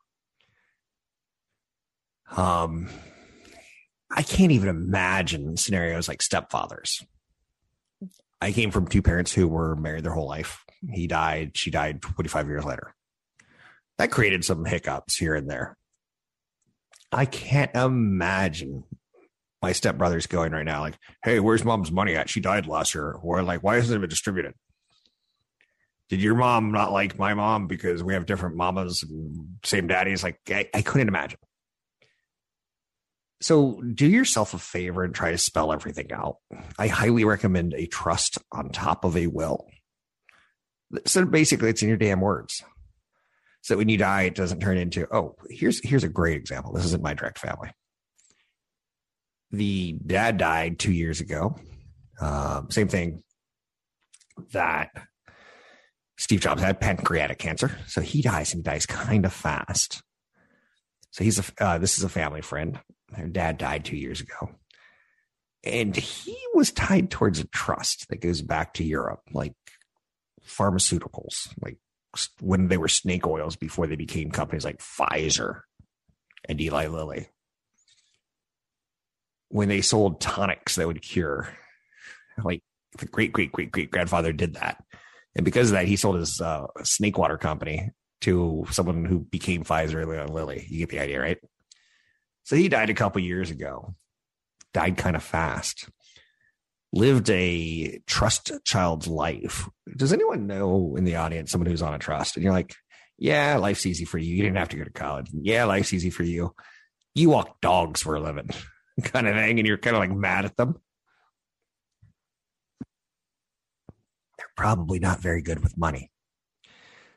Um, 2.37 2.91
I 4.11 4.23
can't 4.23 4.53
even 4.53 4.69
imagine 4.69 5.57
scenarios 5.57 6.09
like 6.09 6.21
stepfathers. 6.21 7.05
I 8.41 8.53
came 8.53 8.71
from 8.71 8.89
two 8.89 9.03
parents 9.03 9.33
who 9.33 9.47
were 9.47 9.77
married 9.77 10.05
their 10.05 10.13
whole 10.13 10.29
life. 10.29 10.65
He 10.93 11.07
died, 11.07 11.53
she 11.57 11.71
died 11.71 12.03
25 12.03 12.49
years 12.49 12.65
later. 12.65 12.95
That 13.99 14.11
created 14.11 14.45
some 14.45 14.65
hiccups 14.65 15.17
here 15.17 15.35
and 15.35 15.49
there. 15.49 15.77
I 17.13 17.27
can't 17.27 17.75
imagine 17.75 18.85
my 19.63 19.73
stepbrother's 19.73 20.27
going 20.27 20.53
right 20.53 20.65
now, 20.65 20.81
like, 20.81 20.97
hey, 21.23 21.39
where's 21.39 21.65
mom's 21.65 21.93
money 21.93 22.17
at? 22.17 22.31
She 22.31 22.41
died 22.41 22.67
last 22.67 22.95
year. 22.95 23.13
Or 23.13 23.43
like, 23.43 23.63
why 23.63 23.77
isn't 23.77 23.95
it 23.95 24.01
been 24.01 24.09
distributed? 24.09 24.55
Did 26.09 26.23
your 26.23 26.35
mom 26.35 26.73
not 26.73 26.93
like 26.93 27.19
my 27.19 27.35
mom 27.35 27.67
because 27.67 28.03
we 28.03 28.15
have 28.15 28.27
different 28.27 28.57
mamas 28.57 29.03
and 29.03 29.59
same 29.65 29.87
daddies? 29.87 30.25
Like, 30.25 30.41
I, 30.49 30.69
I 30.73 30.83
couldn't 30.83 31.09
imagine. 31.09 31.39
So 33.41 33.81
do 33.81 34.07
yourself 34.07 34.53
a 34.53 34.59
favor 34.59 35.03
and 35.03 35.15
try 35.15 35.31
to 35.31 35.39
spell 35.39 35.73
everything 35.73 36.13
out. 36.13 36.37
I 36.79 36.89
highly 36.89 37.25
recommend 37.25 37.75
a 37.75 37.87
trust 37.87 38.39
on 38.53 38.71
top 38.71 39.05
of 39.05 39.17
a 39.17 39.29
will. 39.29 39.67
So 41.07 41.25
basically 41.25 41.71
it's 41.71 41.83
in 41.83 41.89
your 41.89 41.97
damn 41.97 42.21
words. 42.21 42.63
So 43.63 43.77
when 43.77 43.89
you 43.89 43.97
die, 43.97 44.23
it 44.23 44.35
doesn't 44.35 44.61
turn 44.61 44.79
into, 44.79 45.07
oh, 45.15 45.37
here's 45.49 45.87
here's 45.87 46.05
a 46.05 46.09
great 46.09 46.37
example. 46.37 46.73
This 46.73 46.87
isn't 46.87 47.03
my 47.03 47.15
direct 47.15 47.39
family. 47.39 47.71
The 49.51 49.99
dad 50.05 50.39
died 50.39 50.79
two 50.79 50.93
years 50.93 51.21
ago. 51.21 51.57
Um, 52.21 52.71
same 52.71 52.89
thing 52.89 53.23
that 54.53 54.91
Steve 56.19 56.41
Jobs 56.41 56.63
had 56.63 56.81
pancreatic 56.81 57.39
cancer. 57.39 57.77
So 57.87 58.01
he 58.01 58.23
dies 58.23 58.53
and 58.53 58.61
he 58.61 58.71
dies 58.71 58.87
kind 58.87 59.25
of 59.25 59.33
fast. 59.33 60.03
So 61.11 61.25
he's 61.25 61.39
a, 61.39 61.45
uh, 61.65 61.79
this 61.79 61.99
is 61.99 62.05
a 62.05 62.09
family 62.09 62.43
friend. 62.43 62.79
Their 63.17 63.29
dad 63.29 63.59
died 63.59 63.85
two 63.85 63.97
years 63.97 64.21
ago. 64.21 64.51
And 65.65 65.95
he 65.95 66.37
was 66.55 66.71
tied 66.71 67.11
towards 67.11 67.39
a 67.39 67.47
trust 67.47 68.09
that 68.09 68.21
goes 68.23 68.41
back 68.41 68.75
to 68.75 68.85
Europe, 68.85 69.21
like 69.33 69.55
pharmaceuticals, 70.47 71.53
like 71.61 71.77
when 72.41 72.69
they 72.69 72.79
were 72.79 72.89
snake 72.89 73.27
oils 73.27 73.57
before 73.57 73.87
they 73.87 73.97
became 73.97 74.31
companies 74.31 74.65
like 74.65 74.79
Pfizer 74.79 75.61
and 76.49 76.61
Eli 76.61 76.87
Lilly. 76.87 77.29
When 79.49 79.69
they 79.69 79.81
sold 79.81 80.21
tonics 80.21 80.77
that 80.77 80.87
would 80.87 81.03
cure, 81.03 81.49
like 82.43 82.63
the 82.99 83.07
great 83.07 83.33
great 83.33 83.53
great 83.53 83.71
great 83.73 83.91
grandfather 83.91 84.33
did 84.33 84.55
that. 84.55 84.83
And 85.35 85.45
because 85.45 85.71
of 85.71 85.75
that, 85.75 85.87
he 85.87 85.97
sold 85.97 86.17
his 86.17 86.41
uh, 86.41 86.67
snake 86.83 87.19
water 87.19 87.37
company 87.37 87.91
to 88.23 88.67
someone 88.71 89.05
who 89.05 89.21
became 89.21 89.65
Pfizer 89.65 90.21
and 90.21 90.31
Lilly. 90.31 90.67
You 90.69 90.79
get 90.81 90.89
the 90.89 91.01
idea, 91.01 91.21
right? 91.21 91.39
So 92.51 92.57
he 92.57 92.69
died 92.69 92.91
a 92.91 92.95
couple 92.95 93.23
years 93.23 93.53
ago, 93.53 93.95
died 94.75 94.97
kind 94.97 95.15
of 95.15 95.23
fast, 95.23 95.89
lived 96.93 97.31
a 97.31 98.01
trust 98.09 98.51
child's 98.65 99.07
life. 99.07 99.69
Does 99.97 100.13
anyone 100.13 100.49
know 100.49 100.97
in 100.97 101.05
the 101.05 101.15
audience 101.15 101.53
someone 101.53 101.71
who's 101.71 101.81
on 101.81 101.95
a 101.95 101.99
trust? 102.01 102.35
And 102.35 102.43
you're 102.43 102.53
like, 102.53 102.75
yeah, 103.17 103.55
life's 103.59 103.87
easy 103.87 104.05
for 104.05 104.19
you. 104.19 104.35
You 104.35 104.43
didn't 104.43 104.57
have 104.57 104.71
to 104.71 104.77
go 104.77 104.83
to 104.83 104.91
college. 104.91 105.31
Yeah, 105.33 105.63
life's 105.67 105.93
easy 105.93 106.11
for 106.11 106.25
you. 106.25 106.53
You 107.15 107.31
walk 107.31 107.61
dogs 107.61 108.03
for 108.03 108.17
a 108.17 108.21
living, 108.21 108.51
kind 109.05 109.29
of 109.29 109.37
thing. 109.37 109.61
And 109.61 109.69
you're 109.69 109.79
kind 109.79 109.95
of 109.95 110.01
like 110.01 110.11
mad 110.11 110.45
at 110.45 110.57
them. 110.57 110.75
They're 114.39 114.51
probably 114.57 114.99
not 114.99 115.21
very 115.21 115.41
good 115.41 115.63
with 115.63 115.79
money. 115.79 116.11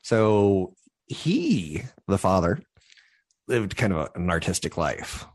So 0.04 0.75
he, 1.08 1.82
the 2.08 2.20
father, 2.20 2.62
lived 3.48 3.76
kind 3.76 3.94
of 3.94 4.10
an 4.16 4.30
artistic 4.30 4.78
life. 4.78 5.26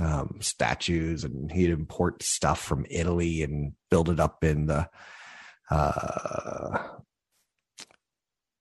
Um, 0.00 0.38
statues 0.40 1.24
and 1.24 1.52
he'd 1.52 1.68
import 1.68 2.22
stuff 2.22 2.58
from 2.58 2.86
Italy 2.88 3.42
and 3.42 3.74
build 3.90 4.08
it 4.08 4.18
up 4.18 4.42
in 4.42 4.64
the 4.64 4.88
uh, 5.70 6.78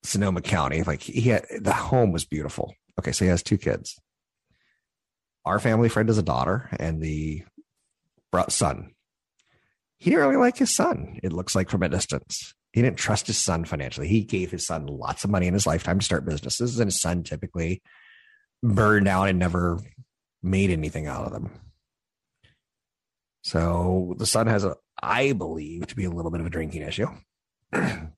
Sonoma 0.04 0.42
County. 0.42 0.84
Like 0.84 1.02
he 1.02 1.30
had 1.30 1.46
the 1.62 1.74
home 1.74 2.12
was 2.12 2.26
beautiful. 2.26 2.76
Okay, 3.00 3.14
so 3.14 3.24
he 3.24 3.30
has 3.30 3.42
two 3.42 3.58
kids. 3.58 3.98
Our 5.46 5.60
family 5.60 5.90
friend 5.90 6.10
is 6.10 6.18
a 6.18 6.24
daughter, 6.24 6.70
and 6.78 7.02
the 7.02 7.44
son. 8.50 8.92
He 9.98 10.10
didn't 10.10 10.26
really 10.26 10.38
like 10.38 10.58
his 10.58 10.76
son. 10.76 11.20
It 11.24 11.34
looks 11.34 11.56
like 11.56 11.70
from 11.70 11.84
a 11.84 11.90
distance. 11.90 12.54
He 12.74 12.82
didn't 12.82 12.98
trust 12.98 13.28
his 13.28 13.38
son 13.38 13.66
financially. 13.66 14.08
He 14.08 14.24
gave 14.24 14.52
his 14.52 14.66
son 14.66 14.88
lots 14.88 15.24
of 15.24 15.30
money 15.30 15.48
in 15.48 15.54
his 15.54 15.68
lifetime 15.68 16.00
to 16.00 16.06
start 16.06 16.26
businesses, 16.26 16.80
and 16.80 16.88
his 16.88 17.00
son 17.00 17.24
typically 17.24 17.82
burned 18.64 19.08
out 19.08 19.28
and 19.28 19.38
never 19.38 19.80
made 20.42 20.72
anything 20.72 21.06
out 21.06 21.26
of 21.26 21.34
them. 21.34 21.52
So 23.44 24.16
the 24.18 24.26
son 24.26 24.48
has 24.48 24.64
a, 24.64 24.78
I 25.02 25.34
believe, 25.34 25.88
to 25.88 25.96
be 25.96 26.06
a 26.06 26.10
little 26.10 26.32
bit 26.32 26.40
of 26.40 26.48
a 26.48 26.50
drinking 26.50 26.84
issue. 26.84 27.08
so 27.74 28.10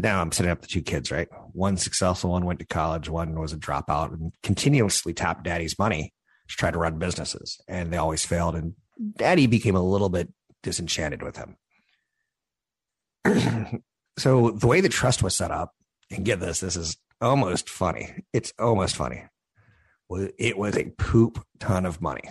now 0.00 0.20
I'm 0.20 0.32
setting 0.32 0.50
up 0.50 0.60
the 0.60 0.66
two 0.66 0.82
kids, 0.82 1.12
right? 1.12 1.28
One 1.52 1.76
successful, 1.76 2.32
one 2.32 2.44
went 2.44 2.58
to 2.58 2.66
college, 2.66 3.08
one 3.08 3.38
was 3.38 3.52
a 3.52 3.56
dropout 3.56 4.12
and 4.12 4.32
continuously 4.42 5.14
tapped 5.14 5.44
daddy's 5.44 5.78
money 5.78 6.12
to 6.48 6.56
try 6.56 6.72
to 6.72 6.78
run 6.78 6.98
businesses. 6.98 7.60
And 7.68 7.92
they 7.92 7.96
always 7.96 8.24
failed. 8.24 8.56
And 8.56 8.74
daddy 9.16 9.46
became 9.46 9.76
a 9.76 9.82
little 9.82 10.08
bit 10.08 10.32
disenchanted 10.64 11.22
with 11.22 11.36
him. 11.36 11.56
so 14.18 14.50
the 14.50 14.66
way 14.66 14.80
the 14.80 14.88
trust 14.88 15.22
was 15.22 15.36
set 15.36 15.52
up, 15.52 15.72
and 16.10 16.24
get 16.24 16.40
this, 16.40 16.58
this 16.58 16.74
is 16.74 16.96
almost 17.20 17.68
funny. 17.68 18.24
It's 18.32 18.52
almost 18.58 18.96
funny. 18.96 19.24
It 20.38 20.58
was 20.58 20.76
a 20.76 20.90
poop 20.90 21.44
ton 21.58 21.86
of 21.86 22.00
money. 22.00 22.28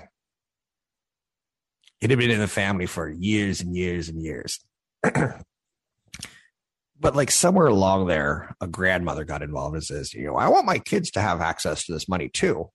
It 2.01 2.09
had 2.09 2.19
been 2.19 2.31
in 2.31 2.39
the 2.39 2.47
family 2.47 2.85
for 2.85 3.09
years 3.09 3.61
and 3.61 3.75
years 3.75 4.09
and 4.09 4.21
years. 4.21 4.59
but 6.99 7.15
like 7.15 7.31
somewhere 7.31 7.67
along 7.67 8.07
there, 8.07 8.55
a 8.59 8.67
grandmother 8.67 9.23
got 9.23 9.41
involved 9.41 9.75
and 9.75 9.83
says, 9.83 10.13
you 10.13 10.25
know, 10.25 10.35
I 10.35 10.49
want 10.49 10.65
my 10.65 10.79
kids 10.79 11.11
to 11.11 11.21
have 11.21 11.41
access 11.41 11.85
to 11.85 11.93
this 11.93 12.09
money 12.09 12.29
too. 12.29 12.69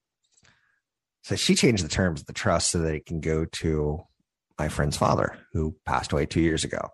So 1.22 1.36
she 1.36 1.54
changed 1.54 1.84
the 1.84 1.88
terms 1.88 2.20
of 2.20 2.26
the 2.26 2.32
trust 2.32 2.70
so 2.70 2.78
that 2.80 2.94
it 2.94 3.06
can 3.06 3.20
go 3.20 3.46
to 3.46 4.02
my 4.58 4.68
friend's 4.68 4.96
father 4.96 5.38
who 5.52 5.74
passed 5.86 6.12
away 6.12 6.26
two 6.26 6.40
years 6.40 6.64
ago. 6.64 6.88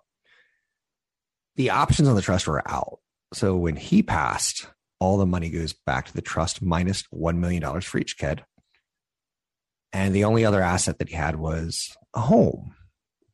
The 1.57 1.71
options 1.71 2.09
on 2.09 2.15
the 2.15 2.23
trust 2.23 2.47
were 2.47 2.62
out. 2.69 3.00
So 3.35 3.57
when 3.57 3.77
he 3.77 4.03
passed, 4.03 4.69
all 5.00 5.16
the 5.16 5.26
money 5.26 5.49
goes 5.49 5.73
back 5.73 6.07
to 6.07 6.14
the 6.14 6.23
trust 6.23 6.62
minus 6.62 7.04
$1 7.12 7.38
million 7.38 7.80
for 7.80 7.99
each 7.99 8.19
kid. 8.19 8.45
And 9.92 10.14
the 10.14 10.25
only 10.25 10.45
other 10.45 10.62
asset 10.62 10.99
that 10.99 11.09
he 11.09 11.16
had 11.16 11.37
was 11.37 11.97
a 12.14 12.21
home. 12.21 12.75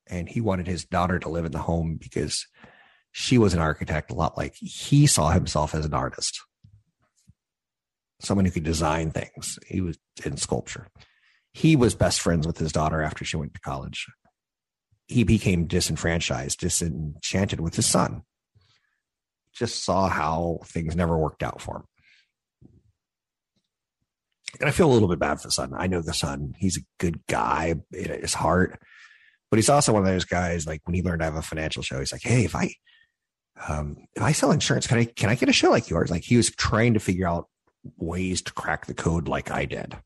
And 0.07 0.29
he 0.29 0.41
wanted 0.41 0.69
his 0.69 0.85
daughter 0.85 1.19
to 1.19 1.29
live 1.29 1.45
in 1.45 1.53
the 1.53 1.59
home 1.59 1.99
because 2.01 2.47
she 3.11 3.37
was 3.37 3.53
an 3.53 3.61
architect, 3.61 4.11
a 4.11 4.15
lot 4.15 4.39
like 4.39 4.55
he 4.55 5.07
saw 5.07 5.31
himself 5.31 5.75
as 5.75 5.85
an 5.85 5.95
artist, 5.95 6.41
someone 8.21 8.45
who 8.45 8.53
could 8.53 8.63
design 8.63 9.11
things. 9.11 9.59
He 9.67 9.81
was 9.81 9.99
in 10.25 10.37
sculpture. 10.37 10.87
He 11.53 11.75
was 11.75 11.95
best 11.95 12.21
friends 12.21 12.47
with 12.47 12.59
his 12.59 12.73
daughter 12.73 13.03
after 13.03 13.25
she 13.25 13.37
went 13.37 13.55
to 13.55 13.61
college. 13.61 14.07
He 15.09 15.25
became 15.25 15.67
disenfranchised, 15.67 16.61
disenchanted 16.61 17.61
with 17.61 17.75
his 17.75 17.87
son 17.87 18.23
just 19.57 19.85
saw 19.85 20.09
how 20.09 20.61
things 20.65 20.95
never 20.95 21.17
worked 21.17 21.43
out 21.43 21.61
for 21.61 21.77
him. 21.77 21.83
And 24.61 24.69
I 24.69 24.73
feel 24.73 24.91
a 24.91 24.93
little 24.93 25.09
bit 25.09 25.19
bad 25.19 25.41
for 25.41 25.49
the 25.49 25.53
son. 25.53 25.73
I 25.77 25.87
know 25.87 26.01
the 26.01 26.15
son, 26.15 26.55
he's 26.59 26.79
a 26.79 26.87
good 26.99 27.21
guy 27.27 27.75
in 27.93 28.21
his 28.21 28.35
heart, 28.35 28.81
but 29.51 29.59
he's 29.59 29.69
also 29.69 29.93
one 29.93 30.03
of 30.03 30.09
those 30.09 30.25
guys, 30.25 30.67
like 30.67 30.81
when 30.85 30.95
he 30.95 31.03
learned 31.03 31.21
to 31.21 31.27
have 31.27 31.37
a 31.37 31.43
financial 31.43 31.83
show, 31.83 31.99
he's 31.99 32.13
like, 32.13 32.23
Hey, 32.23 32.45
if 32.45 32.55
I, 32.55 32.73
um, 33.69 33.97
if 34.15 34.23
I 34.23 34.33
sell 34.33 34.53
insurance, 34.53 34.87
can 34.87 34.99
I, 34.99 35.05
can 35.05 35.31
I 35.31 35.35
get 35.35 35.49
a 35.49 35.53
show 35.53 35.71
like 35.71 35.91
yours? 35.91 36.11
Like 36.11 36.25
he 36.25 36.37
was 36.37 36.51
trying 36.51 36.95
to 36.95 37.01
figure 37.01 37.29
out 37.29 37.49
ways 37.97 38.43
to 38.43 38.53
crack 38.53 38.87
the 38.87 38.95
code 38.95 39.29
like 39.29 39.51
I 39.51 39.65
did, 39.65 39.97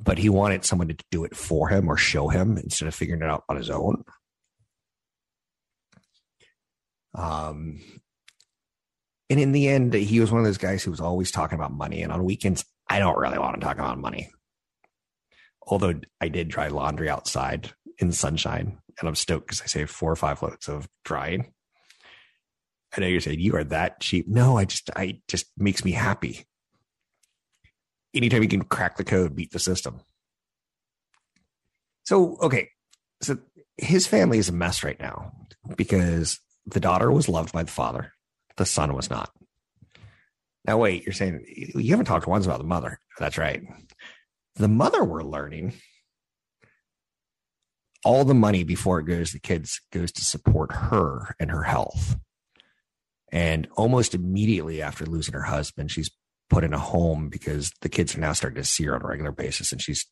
but 0.00 0.18
he 0.18 0.28
wanted 0.28 0.64
someone 0.64 0.88
to 0.88 0.96
do 1.10 1.24
it 1.24 1.36
for 1.36 1.68
him 1.68 1.88
or 1.88 1.96
show 1.96 2.28
him 2.28 2.58
instead 2.58 2.88
of 2.88 2.94
figuring 2.94 3.22
it 3.22 3.28
out 3.28 3.44
on 3.48 3.56
his 3.56 3.70
own. 3.70 4.04
Um, 7.14 7.80
and 9.32 9.40
in 9.40 9.52
the 9.52 9.66
end, 9.66 9.94
he 9.94 10.20
was 10.20 10.30
one 10.30 10.40
of 10.40 10.44
those 10.44 10.58
guys 10.58 10.82
who 10.82 10.90
was 10.90 11.00
always 11.00 11.30
talking 11.30 11.56
about 11.56 11.72
money. 11.72 12.02
And 12.02 12.12
on 12.12 12.22
weekends, 12.22 12.66
I 12.86 12.98
don't 12.98 13.16
really 13.16 13.38
want 13.38 13.58
to 13.58 13.64
talk 13.64 13.78
about 13.78 13.98
money. 13.98 14.30
Although 15.62 15.94
I 16.20 16.28
did 16.28 16.48
dry 16.48 16.68
laundry 16.68 17.08
outside 17.08 17.72
in 17.96 18.12
sunshine, 18.12 18.76
and 19.00 19.08
I'm 19.08 19.14
stoked 19.14 19.46
because 19.46 19.62
I 19.62 19.66
saved 19.68 19.88
four 19.88 20.12
or 20.12 20.16
five 20.16 20.42
loads 20.42 20.68
of 20.68 20.86
drying. 21.02 21.50
I 22.94 23.00
know 23.00 23.06
you're 23.06 23.22
saying 23.22 23.40
you 23.40 23.56
are 23.56 23.64
that 23.64 24.00
cheap. 24.00 24.28
No, 24.28 24.58
I 24.58 24.66
just, 24.66 24.90
I 24.94 25.22
just 25.28 25.46
makes 25.56 25.82
me 25.82 25.92
happy. 25.92 26.44
Anytime 28.12 28.42
you 28.42 28.50
can 28.50 28.64
crack 28.64 28.98
the 28.98 29.04
code, 29.04 29.34
beat 29.34 29.52
the 29.52 29.58
system. 29.58 30.02
So, 32.04 32.36
okay. 32.42 32.68
So 33.22 33.38
his 33.78 34.06
family 34.06 34.36
is 34.36 34.50
a 34.50 34.52
mess 34.52 34.84
right 34.84 35.00
now 35.00 35.32
because 35.74 36.38
the 36.66 36.80
daughter 36.80 37.10
was 37.10 37.30
loved 37.30 37.54
by 37.54 37.62
the 37.62 37.70
father, 37.70 38.12
the 38.56 38.66
son 38.66 38.94
was 38.94 39.10
not. 39.10 39.30
Now, 40.64 40.78
wait, 40.78 41.04
you're 41.04 41.12
saying 41.12 41.44
you 41.46 41.90
haven't 41.90 42.06
talked 42.06 42.26
once 42.26 42.46
about 42.46 42.58
the 42.58 42.64
mother. 42.64 43.00
That's 43.18 43.38
right. 43.38 43.62
The 44.56 44.68
mother, 44.68 45.02
we're 45.02 45.24
learning 45.24 45.74
all 48.04 48.24
the 48.24 48.34
money 48.34 48.64
before 48.64 48.98
it 48.98 49.06
goes 49.06 49.30
to 49.30 49.36
the 49.36 49.40
kids 49.40 49.80
goes 49.92 50.12
to 50.12 50.24
support 50.24 50.72
her 50.72 51.34
and 51.38 51.50
her 51.50 51.62
health. 51.62 52.16
And 53.30 53.68
almost 53.76 54.14
immediately 54.14 54.82
after 54.82 55.06
losing 55.06 55.34
her 55.34 55.42
husband, 55.42 55.90
she's 55.90 56.10
put 56.50 56.64
in 56.64 56.74
a 56.74 56.78
home 56.78 57.28
because 57.28 57.72
the 57.80 57.88
kids 57.88 58.14
are 58.14 58.20
now 58.20 58.32
starting 58.32 58.62
to 58.62 58.68
see 58.68 58.84
her 58.84 58.94
on 58.94 59.02
a 59.02 59.06
regular 59.06 59.32
basis 59.32 59.72
and 59.72 59.80
she's 59.80 60.06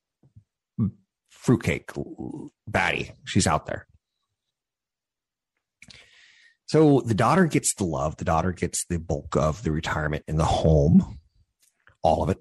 fruitcake 1.29 1.91
batty. 2.67 3.13
She's 3.25 3.47
out 3.47 3.67
there. 3.67 3.87
So 6.71 7.01
the 7.05 7.15
daughter 7.15 7.47
gets 7.47 7.75
the 7.75 7.83
love. 7.83 8.17
The 8.17 8.25
daughter 8.25 8.53
gets 8.53 8.85
the 8.85 9.01
bulk 9.01 9.35
of 9.35 9.65
the 9.65 9.73
retirement 9.73 10.23
in 10.29 10.37
the 10.37 10.45
home, 10.45 11.19
all 12.01 12.23
of 12.23 12.29
it. 12.29 12.39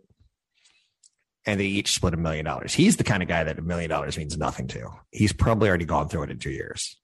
And 1.47 1.59
they 1.59 1.65
each 1.65 1.93
split 1.93 2.13
a 2.13 2.17
million 2.17 2.45
dollars. 2.45 2.75
He's 2.75 2.97
the 2.97 3.03
kind 3.03 3.23
of 3.23 3.27
guy 3.27 3.43
that 3.43 3.57
a 3.57 3.63
million 3.63 3.89
dollars 3.89 4.19
means 4.19 4.37
nothing 4.37 4.67
to. 4.67 4.87
He's 5.09 5.33
probably 5.33 5.67
already 5.67 5.85
gone 5.85 6.09
through 6.09 6.21
it 6.21 6.29
in 6.29 6.37
two 6.37 6.51
years. 6.51 6.95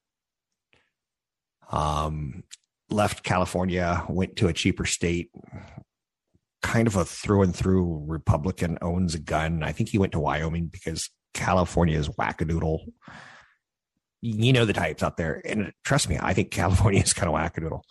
Um, 1.72 2.44
left 2.91 3.24
California, 3.24 4.05
went 4.08 4.36
to 4.36 4.48
a 4.48 4.53
cheaper 4.53 4.86
state, 4.86 5.32
kind 6.62 6.86
of 6.86 6.96
a 6.96 7.05
through 7.05 7.41
and 7.41 7.55
through 7.55 8.05
Republican, 8.05 8.77
owns 8.84 9.15
a 9.15 9.20
gun. 9.20 9.63
I 9.63 9.72
think 9.72 9.89
he 9.89 9.98
went 9.98 10.12
to 10.12 10.20
Wyoming 10.20 10.67
because 10.67 11.10
California 11.34 11.98
is 11.98 12.08
wackadoodle. 12.08 12.82
You 14.25 14.53
know 14.53 14.65
the 14.65 14.74
types 14.74 15.03
out 15.03 15.17
there. 15.17 15.41
And 15.46 15.72
trust 15.84 16.10
me, 16.10 16.17
I 16.20 16.34
think 16.34 16.50
California 16.50 17.01
is 17.03 17.13
kind 17.13 17.29
of 17.29 17.36
wackadoodle. 17.36 17.82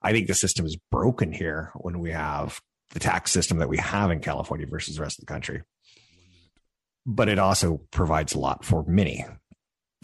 I 0.00 0.12
think 0.12 0.28
the 0.28 0.34
system 0.34 0.64
is 0.64 0.76
broken 0.90 1.32
here 1.32 1.72
when 1.74 1.98
we 1.98 2.12
have 2.12 2.60
the 2.92 3.00
tax 3.00 3.32
system 3.32 3.58
that 3.58 3.68
we 3.68 3.78
have 3.78 4.10
in 4.12 4.20
California 4.20 4.66
versus 4.66 4.96
the 4.96 5.02
rest 5.02 5.18
of 5.18 5.26
the 5.26 5.32
country. 5.32 5.62
But 7.04 7.28
it 7.28 7.38
also 7.38 7.80
provides 7.90 8.34
a 8.34 8.38
lot 8.38 8.64
for 8.64 8.84
many 8.86 9.24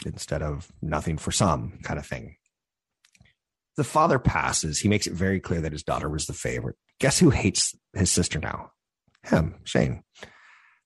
instead 0.05 0.41
of 0.41 0.69
nothing 0.81 1.17
for 1.17 1.31
some 1.31 1.79
kind 1.83 1.97
of 1.97 2.05
thing. 2.05 2.35
The 3.77 3.83
father 3.83 4.19
passes. 4.19 4.79
He 4.79 4.89
makes 4.89 5.07
it 5.07 5.13
very 5.13 5.39
clear 5.39 5.61
that 5.61 5.71
his 5.71 5.83
daughter 5.83 6.09
was 6.09 6.25
the 6.25 6.33
favorite. 6.33 6.75
Guess 6.99 7.19
who 7.19 7.29
hates 7.29 7.73
his 7.93 8.11
sister 8.11 8.39
now? 8.39 8.71
Him, 9.23 9.55
Shane. 9.63 10.03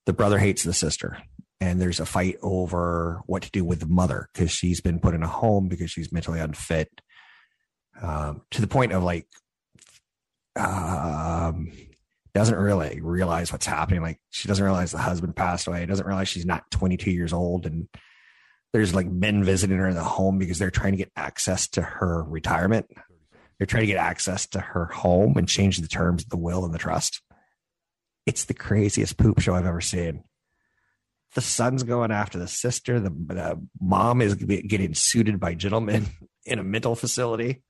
The 0.06 0.14
brother 0.14 0.38
hates 0.38 0.64
the 0.64 0.74
sister 0.74 1.18
and 1.60 1.82
there's 1.82 2.00
a 2.00 2.06
fight 2.06 2.38
over 2.42 3.22
what 3.26 3.44
to 3.44 3.52
do 3.52 3.64
with 3.66 3.80
the 3.80 3.88
mother 3.88 4.30
because 4.34 4.52
she's 4.52 4.82
been 4.82 5.00
put 5.00 5.16
in 5.16 5.24
a 5.24 5.28
home 5.28 5.68
because 5.68 5.90
she's 5.90 6.12
mentally 6.12 6.40
unfit 6.40 6.90
um, 8.02 8.42
to 8.52 8.62
the 8.62 8.68
point 8.68 8.92
of 8.92 9.04
like 9.04 9.28
um, 10.56 11.72
doesn't 12.34 12.58
really 12.58 13.00
realize 13.02 13.52
what's 13.52 13.66
happening. 13.66 14.02
Like 14.02 14.20
she 14.30 14.48
doesn't 14.48 14.64
realize 14.64 14.92
the 14.92 15.00
husband 15.00 15.36
passed 15.36 15.68
away. 15.68 15.86
Doesn't 15.86 16.06
realize 16.06 16.28
she's 16.28 16.46
not 16.46 16.70
22 16.72 17.12
years 17.12 17.34
old 17.34 17.66
and 17.66 17.88
there's 18.74 18.94
like 18.94 19.08
men 19.08 19.44
visiting 19.44 19.78
her 19.78 19.88
in 19.88 19.96
the 19.96 20.04
home 20.04 20.38
because 20.38 20.60
they're 20.60 20.70
trying 20.70 20.92
to 20.92 20.98
get 20.98 21.12
access 21.16 21.68
to 21.70 21.82
her 21.82 22.24
retirement. 22.24 22.86
They're 23.58 23.66
trying 23.66 23.84
to 23.84 23.88
get 23.88 23.98
access 23.98 24.46
to 24.50 24.60
her 24.60 24.86
home 24.86 25.38
and 25.38 25.48
change 25.48 25.78
the 25.78 25.88
terms 25.88 26.24
of 26.24 26.30
the 26.30 26.38
will 26.38 26.64
and 26.66 26.74
the 26.74 26.80
trust. 26.80 27.22
It's 28.28 28.46
the 28.46 28.54
craziest 28.54 29.18
poop 29.18 29.40
show 29.40 29.56
i've 29.56 29.66
ever 29.66 29.82
seen 29.82 30.24
the 31.38 31.42
son's 31.42 31.84
going 31.84 32.10
after 32.10 32.40
the 32.40 32.48
sister. 32.48 33.00
The, 33.00 33.12
the 33.12 33.62
mom 33.80 34.24
is 34.24 34.34
getting 34.34 34.96
suited 34.96 35.40
by 35.40 35.54
gentlemen 35.54 36.08
in 36.48 36.58
a 36.58 36.64
mental 36.64 36.96
facility. 36.96 37.62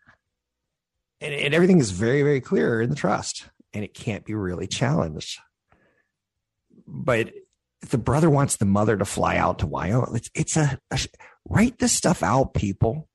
And, 1.19 1.33
and 1.33 1.53
everything 1.53 1.79
is 1.79 1.91
very, 1.91 2.21
very 2.21 2.39
clear 2.39 2.81
in 2.81 2.89
the 2.89 2.95
trust 2.95 3.49
and 3.73 3.83
it 3.83 3.93
can't 3.93 4.23
be 4.23 4.35
really 4.35 4.67
challenged. 4.67 5.41
But 6.87 7.33
the 7.89 7.97
brother 7.97 8.29
wants 8.29 8.55
the 8.55 8.63
mother 8.63 8.95
to 8.95 9.03
fly 9.03 9.35
out 9.35 9.59
to 9.59 9.67
Wyoming. 9.67 10.15
It's, 10.15 10.29
it's 10.33 10.55
a, 10.55 10.79
a 10.89 10.99
write 11.49 11.77
this 11.77 11.91
stuff 11.91 12.23
out, 12.23 12.53
people. 12.53 13.09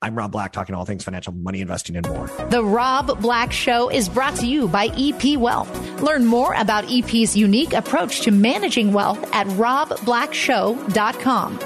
I'm 0.00 0.14
Rob 0.14 0.30
Black, 0.30 0.52
talking 0.52 0.76
all 0.76 0.84
things 0.84 1.02
financial, 1.02 1.32
money, 1.32 1.60
investing, 1.60 1.96
and 1.96 2.08
more. 2.08 2.28
The 2.50 2.62
Rob 2.62 3.20
Black 3.20 3.50
Show 3.50 3.88
is 3.88 4.08
brought 4.08 4.36
to 4.36 4.46
you 4.46 4.68
by 4.68 4.92
EP 4.96 5.36
Wealth. 5.36 6.00
Learn 6.00 6.24
more 6.24 6.54
about 6.54 6.84
EP's 6.88 7.36
unique 7.36 7.72
approach 7.72 8.20
to 8.20 8.30
managing 8.30 8.92
wealth 8.92 9.18
at 9.34 9.48
robblackshow.com. 9.48 11.58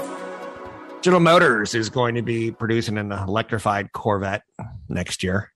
General 1.03 1.19
Motors 1.19 1.75
is 1.75 1.91
going 1.91 2.15
to 2.15 2.23
be 2.23 2.51
producing 2.51 2.97
an 2.97 3.11
electrified 3.11 3.91
Corvette 3.91 4.41
next 4.89 5.21
year, 5.21 5.51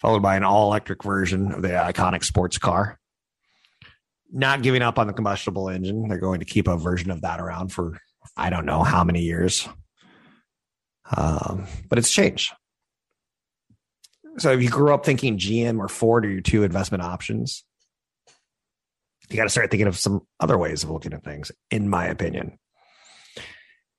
followed 0.00 0.22
by 0.22 0.34
an 0.34 0.42
all 0.42 0.66
electric 0.66 1.04
version 1.04 1.52
of 1.52 1.62
the 1.62 1.68
iconic 1.68 2.24
sports 2.24 2.58
car. 2.58 2.98
Not 4.32 4.62
giving 4.62 4.82
up 4.82 4.98
on 4.98 5.06
the 5.06 5.12
combustible 5.12 5.68
engine. 5.68 6.08
They're 6.08 6.18
going 6.18 6.40
to 6.40 6.46
keep 6.46 6.66
a 6.66 6.76
version 6.76 7.12
of 7.12 7.20
that 7.20 7.40
around 7.40 7.68
for 7.68 8.00
I 8.36 8.50
don't 8.50 8.66
know 8.66 8.82
how 8.82 9.04
many 9.04 9.22
years. 9.22 9.68
Um, 11.16 11.66
but 11.88 11.98
it's 11.98 12.12
changed. 12.12 12.52
So 14.38 14.52
if 14.52 14.62
you 14.62 14.70
grew 14.70 14.94
up 14.94 15.04
thinking 15.04 15.38
GM 15.38 15.78
or 15.78 15.88
Ford 15.88 16.24
are 16.24 16.30
your 16.30 16.40
two 16.40 16.62
investment 16.62 17.02
options, 17.02 17.64
you 19.28 19.36
got 19.36 19.44
to 19.44 19.50
start 19.50 19.70
thinking 19.70 19.86
of 19.86 19.98
some 19.98 20.22
other 20.38 20.58
ways 20.58 20.82
of 20.82 20.90
looking 20.90 21.12
at 21.12 21.24
things, 21.24 21.52
in 21.70 21.88
my 21.88 22.06
opinion. 22.06 22.58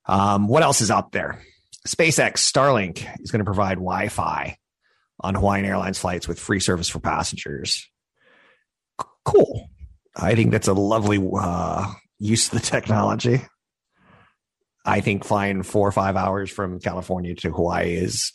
Um, 0.05 0.47
what 0.47 0.63
else 0.63 0.81
is 0.81 0.91
out 0.91 1.11
there? 1.11 1.41
SpaceX 1.87 2.33
Starlink 2.33 3.05
is 3.21 3.31
going 3.31 3.39
to 3.39 3.45
provide 3.45 3.75
Wi 3.75 4.07
Fi 4.09 4.57
on 5.19 5.35
Hawaiian 5.35 5.65
Airlines 5.65 5.99
flights 5.99 6.27
with 6.27 6.39
free 6.39 6.59
service 6.59 6.89
for 6.89 6.99
passengers. 6.99 7.87
C- 8.99 9.07
cool. 9.23 9.69
I 10.15 10.35
think 10.35 10.51
that's 10.51 10.67
a 10.67 10.73
lovely 10.73 11.25
uh, 11.39 11.91
use 12.19 12.47
of 12.47 12.59
the 12.59 12.65
technology. 12.65 13.41
I 14.85 15.01
think 15.01 15.23
flying 15.23 15.63
four 15.63 15.87
or 15.87 15.91
five 15.91 16.15
hours 16.15 16.49
from 16.49 16.79
California 16.79 17.35
to 17.35 17.51
Hawaii 17.51 17.93
is 17.93 18.33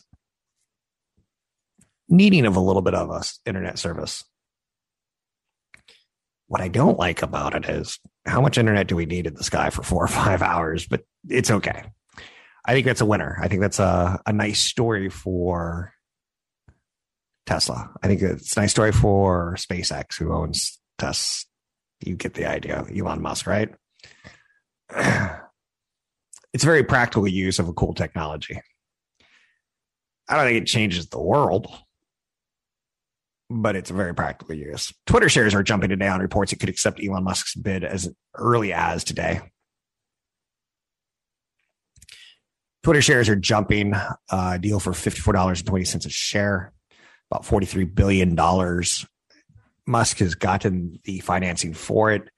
needing 2.09 2.45
of 2.45 2.55
a 2.55 2.61
little 2.61 2.81
bit 2.81 2.93
of 2.93 3.11
us 3.11 3.39
internet 3.45 3.77
service. 3.77 4.23
What 6.47 6.61
I 6.61 6.69
don't 6.69 6.97
like 6.97 7.21
about 7.21 7.53
it 7.55 7.65
is 7.65 7.99
how 8.25 8.39
much 8.39 8.57
internet 8.57 8.87
do 8.87 8.95
we 8.95 9.05
need 9.05 9.27
in 9.27 9.33
the 9.33 9.43
sky 9.43 9.69
for 9.69 9.83
four 9.83 10.05
or 10.05 10.07
five 10.07 10.41
hours? 10.41 10.87
But 10.87 11.03
it's 11.27 11.51
okay. 11.51 11.83
I 12.65 12.73
think 12.73 12.85
that's 12.85 13.01
a 13.01 13.05
winner. 13.05 13.37
I 13.41 13.47
think 13.47 13.61
that's 13.61 13.79
a, 13.79 14.21
a 14.25 14.33
nice 14.33 14.61
story 14.61 15.09
for 15.09 15.93
Tesla. 17.45 17.91
I 18.01 18.07
think 18.07 18.21
it's 18.21 18.55
a 18.55 18.61
nice 18.61 18.71
story 18.71 18.91
for 18.91 19.55
SpaceX, 19.57 20.17
who 20.17 20.33
owns 20.33 20.79
Tesla. 20.97 21.45
You 22.05 22.15
get 22.15 22.35
the 22.35 22.45
idea, 22.45 22.85
Elon 22.95 23.21
Musk, 23.21 23.47
right? 23.47 23.73
it's 26.57 26.63
very 26.63 26.83
practical 26.83 27.27
use 27.27 27.59
of 27.59 27.69
a 27.69 27.73
cool 27.73 27.93
technology. 27.93 28.59
I 30.27 30.35
don't 30.35 30.45
think 30.45 30.63
it 30.63 30.65
changes 30.65 31.05
the 31.05 31.21
world, 31.21 31.67
but 33.47 33.75
it's 33.75 33.91
a 33.91 33.93
very 33.93 34.15
practical 34.15 34.55
use. 34.55 34.91
Twitter 35.05 35.29
shares 35.29 35.53
are 35.53 35.61
jumping 35.61 35.89
today 35.89 36.07
on 36.07 36.19
reports 36.19 36.51
it 36.51 36.55
could 36.55 36.69
accept 36.69 36.99
Elon 36.99 37.25
Musk's 37.25 37.53
bid 37.53 37.83
as 37.83 38.11
early 38.33 38.73
as 38.73 39.03
today. 39.03 39.41
Twitter 42.81 43.03
shares 43.03 43.29
are 43.29 43.35
jumping. 43.35 43.93
Uh, 44.27 44.57
deal 44.57 44.79
for 44.79 44.93
$54.20 44.93 46.07
a 46.07 46.09
share, 46.09 46.73
about 47.29 47.43
$43 47.43 47.93
billion. 47.93 48.35
Musk 49.85 50.17
has 50.17 50.33
gotten 50.33 50.99
the 51.03 51.19
financing 51.19 51.75
for 51.75 52.09
it. 52.09 52.31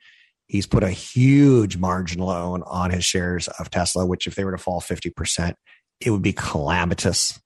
He's 0.49 0.65
put 0.65 0.83
a 0.83 0.89
huge 0.89 1.77
margin 1.77 2.21
loan 2.21 2.63
on 2.65 2.89
his 2.89 3.05
shares 3.05 3.47
of 3.59 3.69
Tesla, 3.69 4.03
which 4.03 4.25
if 4.25 4.33
they 4.33 4.43
were 4.43 4.51
to 4.51 4.57
fall 4.57 4.81
50%, 4.81 5.53
it 6.01 6.09
would 6.09 6.23
be 6.23 6.33
calamitous. 6.33 7.39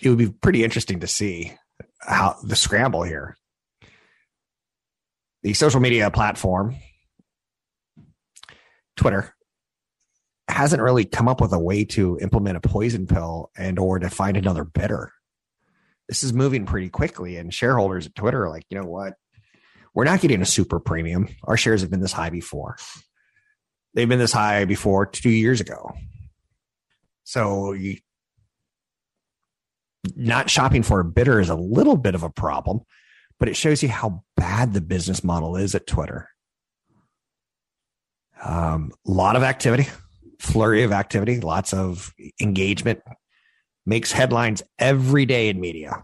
It 0.00 0.08
would 0.08 0.16
be 0.16 0.30
pretty 0.30 0.64
interesting 0.64 1.00
to 1.00 1.06
see 1.06 1.52
how 2.00 2.36
the 2.42 2.56
scramble 2.56 3.02
here. 3.02 3.36
The 5.42 5.52
social 5.52 5.80
media 5.80 6.10
platform, 6.10 6.76
Twitter, 8.96 9.34
hasn't 10.48 10.80
really 10.80 11.04
come 11.04 11.28
up 11.28 11.42
with 11.42 11.52
a 11.52 11.58
way 11.58 11.84
to 11.84 12.18
implement 12.22 12.56
a 12.56 12.60
poison 12.60 13.06
pill 13.06 13.50
and 13.54 13.78
or 13.78 13.98
to 13.98 14.08
find 14.08 14.38
another 14.38 14.64
bidder. 14.64 15.12
This 16.08 16.22
is 16.22 16.32
moving 16.32 16.64
pretty 16.64 16.88
quickly, 16.88 17.36
and 17.36 17.52
shareholders 17.52 18.06
at 18.06 18.14
Twitter 18.14 18.44
are 18.44 18.50
like, 18.50 18.64
you 18.70 18.80
know 18.80 18.88
what? 18.88 19.14
We're 19.94 20.04
not 20.04 20.20
getting 20.20 20.42
a 20.42 20.46
super 20.46 20.78
premium. 20.78 21.28
Our 21.44 21.56
shares 21.56 21.80
have 21.80 21.90
been 21.90 22.00
this 22.00 22.12
high 22.12 22.30
before. 22.30 22.76
They've 23.94 24.08
been 24.08 24.18
this 24.18 24.32
high 24.32 24.64
before 24.64 25.06
two 25.06 25.30
years 25.30 25.60
ago. 25.60 25.92
So 27.24 27.72
you, 27.72 27.98
not 30.16 30.48
shopping 30.48 30.82
for 30.82 31.00
a 31.00 31.04
bidder 31.04 31.40
is 31.40 31.48
a 31.48 31.56
little 31.56 31.96
bit 31.96 32.14
of 32.14 32.22
a 32.22 32.30
problem, 32.30 32.80
but 33.38 33.48
it 33.48 33.56
shows 33.56 33.82
you 33.82 33.88
how 33.88 34.24
bad 34.36 34.72
the 34.72 34.80
business 34.80 35.24
model 35.24 35.56
is 35.56 35.74
at 35.74 35.86
Twitter. 35.86 36.28
A 38.42 38.52
um, 38.52 38.92
lot 39.04 39.36
of 39.36 39.42
activity, 39.42 39.88
flurry 40.38 40.82
of 40.82 40.92
activity, 40.92 41.40
lots 41.40 41.74
of 41.74 42.14
engagement, 42.40 43.00
makes 43.84 44.12
headlines 44.12 44.62
every 44.78 45.26
day 45.26 45.48
in 45.48 45.60
media, 45.60 46.02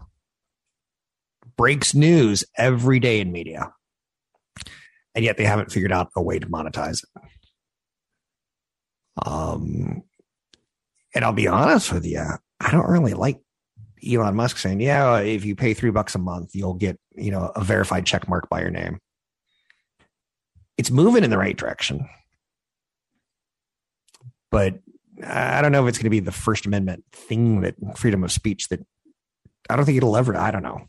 breaks 1.57 1.95
news 1.95 2.43
every 2.57 2.99
day 2.99 3.19
in 3.19 3.31
media. 3.31 3.73
And 5.15 5.25
yet 5.25 5.37
they 5.37 5.45
haven't 5.45 5.71
figured 5.71 5.91
out 5.91 6.09
a 6.15 6.21
way 6.21 6.39
to 6.39 6.47
monetize 6.47 7.03
it. 7.03 7.21
Um, 9.25 10.03
and 11.15 11.25
I'll 11.25 11.33
be 11.33 11.47
honest 11.47 11.91
with 11.91 12.05
you, 12.05 12.23
I 12.59 12.71
don't 12.71 12.89
really 12.89 13.13
like 13.13 13.39
Elon 14.07 14.35
Musk 14.35 14.57
saying, 14.57 14.79
"Yeah, 14.79 15.17
if 15.19 15.43
you 15.43 15.55
pay 15.55 15.73
three 15.73 15.89
bucks 15.89 16.15
a 16.15 16.19
month, 16.19 16.53
you'll 16.53 16.75
get 16.75 16.99
you 17.15 17.31
know 17.31 17.51
a 17.55 17.63
verified 17.63 18.05
check 18.05 18.27
mark 18.29 18.47
by 18.49 18.61
your 18.61 18.69
name." 18.69 18.99
It's 20.77 20.91
moving 20.91 21.23
in 21.23 21.31
the 21.31 21.37
right 21.37 21.57
direction, 21.57 22.07
but 24.51 24.79
I 25.25 25.61
don't 25.61 25.71
know 25.71 25.83
if 25.83 25.89
it's 25.89 25.97
going 25.97 26.05
to 26.05 26.11
be 26.11 26.19
the 26.19 26.31
First 26.31 26.67
Amendment 26.67 27.03
thing 27.11 27.61
that 27.61 27.75
freedom 27.95 28.23
of 28.23 28.31
speech 28.31 28.67
that 28.69 28.85
I 29.69 29.75
don't 29.75 29.85
think 29.85 29.97
it'll 29.97 30.17
ever. 30.17 30.37
I 30.37 30.51
don't 30.51 30.63
know. 30.63 30.87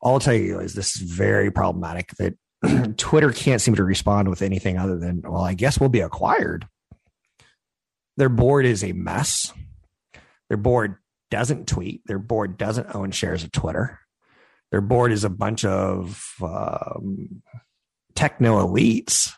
All 0.00 0.14
I'll 0.14 0.20
tell 0.20 0.34
you 0.34 0.58
is 0.60 0.74
this 0.74 0.96
is 0.96 1.02
very 1.02 1.50
problematic 1.50 2.10
that 2.18 2.34
Twitter 2.96 3.32
can't 3.32 3.60
seem 3.60 3.74
to 3.76 3.84
respond 3.84 4.28
with 4.28 4.42
anything 4.42 4.78
other 4.78 4.98
than, 4.98 5.22
well, 5.22 5.42
I 5.42 5.54
guess 5.54 5.78
we'll 5.78 5.88
be 5.88 6.00
acquired. 6.00 6.66
Their 8.16 8.28
board 8.28 8.66
is 8.66 8.82
a 8.82 8.92
mess. 8.92 9.52
Their 10.48 10.56
board 10.56 10.96
doesn't 11.30 11.68
tweet. 11.68 12.02
Their 12.06 12.18
board 12.18 12.58
doesn't 12.58 12.94
own 12.94 13.10
shares 13.12 13.44
of 13.44 13.52
Twitter. 13.52 14.00
Their 14.70 14.80
board 14.80 15.12
is 15.12 15.24
a 15.24 15.30
bunch 15.30 15.64
of 15.64 16.34
um, 16.42 17.42
techno 18.14 18.66
elites 18.66 19.32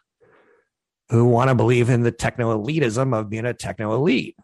who 1.11 1.27
want 1.27 1.49
to 1.49 1.55
believe 1.55 1.91
in 1.91 2.03
the 2.03 2.13
techno 2.13 2.57
elitism 2.57 3.15
of 3.15 3.29
being 3.29 3.45
a 3.45 3.53
techno 3.53 3.95
elite. 3.95 4.37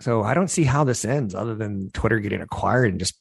So 0.00 0.22
I 0.22 0.34
don't 0.34 0.50
see 0.50 0.64
how 0.64 0.84
this 0.84 1.04
ends 1.04 1.34
other 1.34 1.54
than 1.54 1.90
Twitter 1.90 2.18
getting 2.18 2.40
acquired 2.40 2.90
and 2.90 2.98
just 2.98 3.14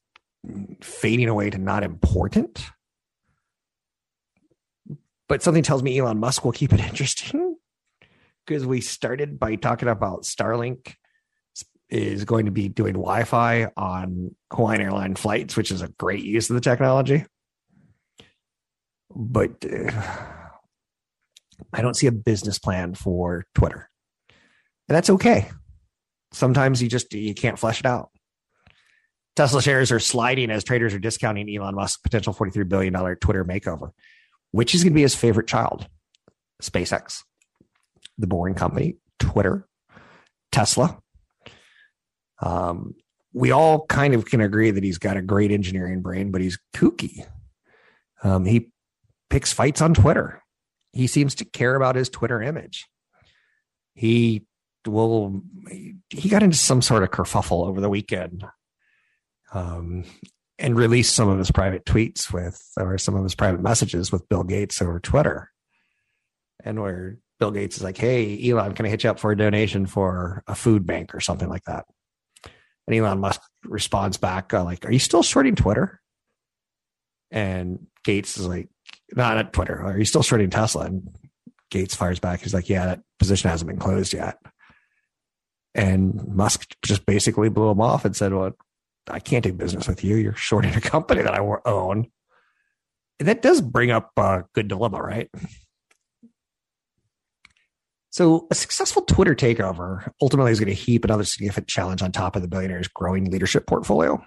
fading 0.81 1.29
away 1.29 1.49
to 1.49 1.57
not 1.57 1.83
important. 1.83 2.65
But 5.31 5.41
something 5.41 5.63
tells 5.63 5.81
me 5.81 5.97
Elon 5.97 6.19
Musk 6.19 6.43
will 6.43 6.51
keep 6.51 6.73
it 6.73 6.79
interesting 6.89 7.55
because 8.45 8.65
we 8.65 8.81
started 8.81 9.39
by 9.39 9.55
talking 9.55 9.87
about 9.87 10.23
Starlink 10.23 10.95
is 11.89 12.25
going 12.25 12.47
to 12.47 12.51
be 12.51 12.67
doing 12.67 12.95
Wi-Fi 12.95 13.69
on 13.77 14.35
Hawaiian 14.51 14.81
airline 14.81 15.15
flights, 15.15 15.55
which 15.55 15.71
is 15.71 15.81
a 15.81 15.87
great 15.87 16.25
use 16.25 16.49
of 16.49 16.55
the 16.55 16.59
technology. 16.59 17.25
But 19.09 19.63
uh, 19.63 19.91
I 21.71 21.81
don't 21.81 21.95
see 21.95 22.07
a 22.07 22.11
business 22.11 22.59
plan 22.59 22.93
for 22.93 23.45
Twitter. 23.55 23.89
And 24.89 24.97
that's 24.97 25.11
okay. 25.11 25.49
Sometimes 26.33 26.83
you 26.83 26.89
just 26.89 27.13
you 27.13 27.33
can't 27.33 27.57
flesh 27.57 27.79
it 27.79 27.85
out. 27.85 28.09
Tesla 29.37 29.61
shares 29.61 29.93
are 29.93 29.99
sliding 29.99 30.51
as 30.51 30.65
traders 30.65 30.93
are 30.93 30.99
discounting 30.99 31.49
Elon 31.55 31.75
Musk's 31.75 32.01
potential 32.01 32.33
$43 32.33 32.67
billion 32.67 32.93
Twitter 33.15 33.45
makeover. 33.45 33.91
Which 34.51 34.75
is 34.75 34.83
going 34.83 34.93
to 34.93 34.95
be 34.95 35.01
his 35.01 35.15
favorite 35.15 35.47
child? 35.47 35.87
SpaceX, 36.61 37.23
the 38.17 38.27
Boring 38.27 38.55
Company, 38.55 38.97
Twitter, 39.19 39.67
Tesla. 40.51 40.99
Um, 42.41 42.95
we 43.33 43.51
all 43.51 43.85
kind 43.85 44.13
of 44.13 44.25
can 44.25 44.41
agree 44.41 44.71
that 44.71 44.83
he's 44.83 44.97
got 44.97 45.17
a 45.17 45.21
great 45.21 45.51
engineering 45.51 46.01
brain, 46.01 46.31
but 46.31 46.41
he's 46.41 46.59
kooky. 46.75 47.25
Um, 48.23 48.45
he 48.45 48.71
picks 49.29 49.53
fights 49.53 49.81
on 49.81 49.93
Twitter. 49.93 50.43
He 50.93 51.07
seems 51.07 51.35
to 51.35 51.45
care 51.45 51.75
about 51.75 51.95
his 51.95 52.09
Twitter 52.09 52.41
image. 52.41 52.87
He 53.93 54.45
will. 54.85 55.41
He 56.09 56.29
got 56.29 56.43
into 56.43 56.57
some 56.57 56.81
sort 56.81 57.03
of 57.03 57.11
kerfuffle 57.11 57.67
over 57.67 57.79
the 57.79 57.89
weekend, 57.89 58.43
um, 59.53 60.03
and 60.61 60.77
released 60.77 61.15
some 61.15 61.27
of 61.27 61.37
his 61.37 61.51
private 61.51 61.85
tweets 61.85 62.31
with, 62.31 62.61
or 62.77 62.97
some 62.97 63.15
of 63.15 63.23
his 63.23 63.35
private 63.35 63.61
messages 63.61 64.11
with 64.11 64.29
Bill 64.29 64.43
Gates 64.43 64.81
over 64.81 64.99
Twitter, 64.99 65.51
and 66.63 66.79
where 66.81 67.17
Bill 67.39 67.51
Gates 67.51 67.77
is 67.77 67.83
like, 67.83 67.97
"Hey, 67.97 68.49
Elon, 68.49 68.73
can 68.73 68.85
I 68.85 68.89
hit 68.89 69.03
you 69.03 69.09
up 69.09 69.19
for 69.19 69.31
a 69.31 69.37
donation 69.37 69.85
for 69.85 70.43
a 70.47 70.55
food 70.55 70.85
bank 70.85 71.13
or 71.13 71.19
something 71.19 71.49
like 71.49 71.63
that?" 71.63 71.85
And 72.87 72.95
Elon 72.95 73.19
Musk 73.19 73.41
responds 73.63 74.17
back, 74.17 74.53
uh, 74.53 74.63
like, 74.63 74.85
Are 74.85 74.91
you 74.91 74.99
still 74.99 75.23
shorting 75.23 75.55
Twitter? 75.55 76.01
And 77.29 77.87
Gates 78.03 78.37
is 78.37 78.47
like, 78.47 78.69
Not 79.15 79.37
at 79.37 79.53
Twitter. 79.53 79.81
Are 79.81 79.97
you 79.97 80.05
still 80.05 80.23
shorting 80.23 80.49
Tesla? 80.49 80.85
And 80.85 81.15
Gates 81.69 81.95
fires 81.95 82.19
back. 82.19 82.41
He's 82.41 82.53
like, 82.53 82.69
Yeah, 82.69 82.87
that 82.87 83.01
position 83.19 83.49
hasn't 83.49 83.69
been 83.69 83.79
closed 83.79 84.13
yet. 84.13 84.37
And 85.73 86.27
Musk 86.27 86.75
just 86.83 87.05
basically 87.05 87.49
blew 87.49 87.69
him 87.69 87.81
off 87.81 88.03
and 88.03 88.15
said, 88.15 88.33
Well, 88.33 88.57
I 89.09 89.19
can't 89.19 89.43
do 89.43 89.53
business 89.53 89.87
with 89.87 90.03
you. 90.03 90.15
You're 90.15 90.35
shorting 90.35 90.73
a 90.75 90.81
company 90.81 91.21
that 91.21 91.33
I 91.33 91.39
own. 91.65 92.07
And 93.19 93.27
that 93.27 93.41
does 93.41 93.61
bring 93.61 93.91
up 93.91 94.11
a 94.17 94.45
good 94.53 94.67
dilemma, 94.67 95.01
right? 95.01 95.29
So, 98.09 98.47
a 98.51 98.55
successful 98.55 99.03
Twitter 99.03 99.35
takeover 99.35 100.11
ultimately 100.21 100.51
is 100.51 100.59
going 100.59 100.67
to 100.67 100.73
heap 100.73 101.05
another 101.05 101.23
significant 101.23 101.67
challenge 101.67 102.01
on 102.01 102.11
top 102.11 102.35
of 102.35 102.41
the 102.41 102.47
billionaire's 102.47 102.89
growing 102.89 103.31
leadership 103.31 103.65
portfolio. 103.67 104.21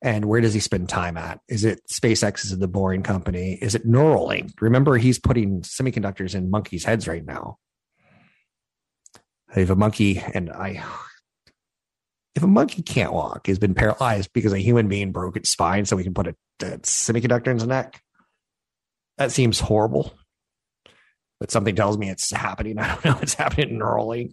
And 0.00 0.26
where 0.26 0.40
does 0.40 0.54
he 0.54 0.60
spend 0.60 0.88
time 0.88 1.16
at? 1.16 1.40
Is 1.48 1.64
it 1.64 1.80
SpaceX? 1.92 2.44
Is 2.44 2.52
it 2.52 2.60
the 2.60 2.68
Boring 2.68 3.02
Company? 3.02 3.58
Is 3.60 3.74
it 3.74 3.86
Neuralink? 3.86 4.52
Remember, 4.60 4.96
he's 4.96 5.18
putting 5.18 5.62
semiconductors 5.62 6.34
in 6.34 6.50
monkeys' 6.50 6.84
heads 6.84 7.08
right 7.08 7.24
now. 7.24 7.58
I 9.54 9.60
have 9.60 9.70
a 9.70 9.76
monkey 9.76 10.22
and 10.34 10.50
I, 10.50 10.82
if 12.36 12.44
a 12.44 12.46
monkey 12.46 12.82
can't 12.82 13.12
walk, 13.12 13.48
has 13.48 13.58
been 13.58 13.74
paralyzed 13.74 14.30
because 14.32 14.52
a 14.52 14.58
human 14.58 14.86
being 14.86 15.10
broke 15.10 15.36
its 15.36 15.50
spine, 15.50 15.86
so 15.86 15.96
we 15.96 16.04
can 16.04 16.14
put 16.14 16.28
a, 16.28 16.36
a 16.62 16.78
semiconductor 16.78 17.48
in 17.48 17.56
his 17.56 17.66
neck. 17.66 18.00
That 19.18 19.32
seems 19.32 19.58
horrible 19.58 20.12
but 21.40 21.50
something 21.50 21.76
tells 21.76 21.98
me 21.98 22.08
it's 22.08 22.30
happening. 22.30 22.78
I 22.78 22.94
don't 22.94 23.04
know. 23.04 23.18
It's 23.22 23.34
happening 23.34 23.70
in 23.70 23.78
Neuralink. 23.78 24.32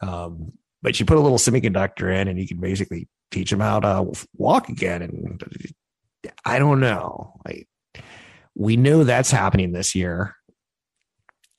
Um, 0.00 0.52
but 0.82 0.98
you 0.98 1.06
put 1.06 1.16
a 1.16 1.20
little 1.20 1.38
semiconductor 1.38 2.14
in 2.14 2.28
and 2.28 2.38
you 2.38 2.46
can 2.46 2.60
basically 2.60 3.08
teach 3.30 3.50
them 3.50 3.60
how 3.60 3.80
to 3.80 4.26
walk 4.36 4.68
again. 4.68 5.02
And 5.02 5.42
I 6.44 6.58
don't 6.58 6.80
know. 6.80 7.40
We 8.54 8.76
know 8.76 9.04
that's 9.04 9.30
happening 9.30 9.72
this 9.72 9.94
year. 9.94 10.34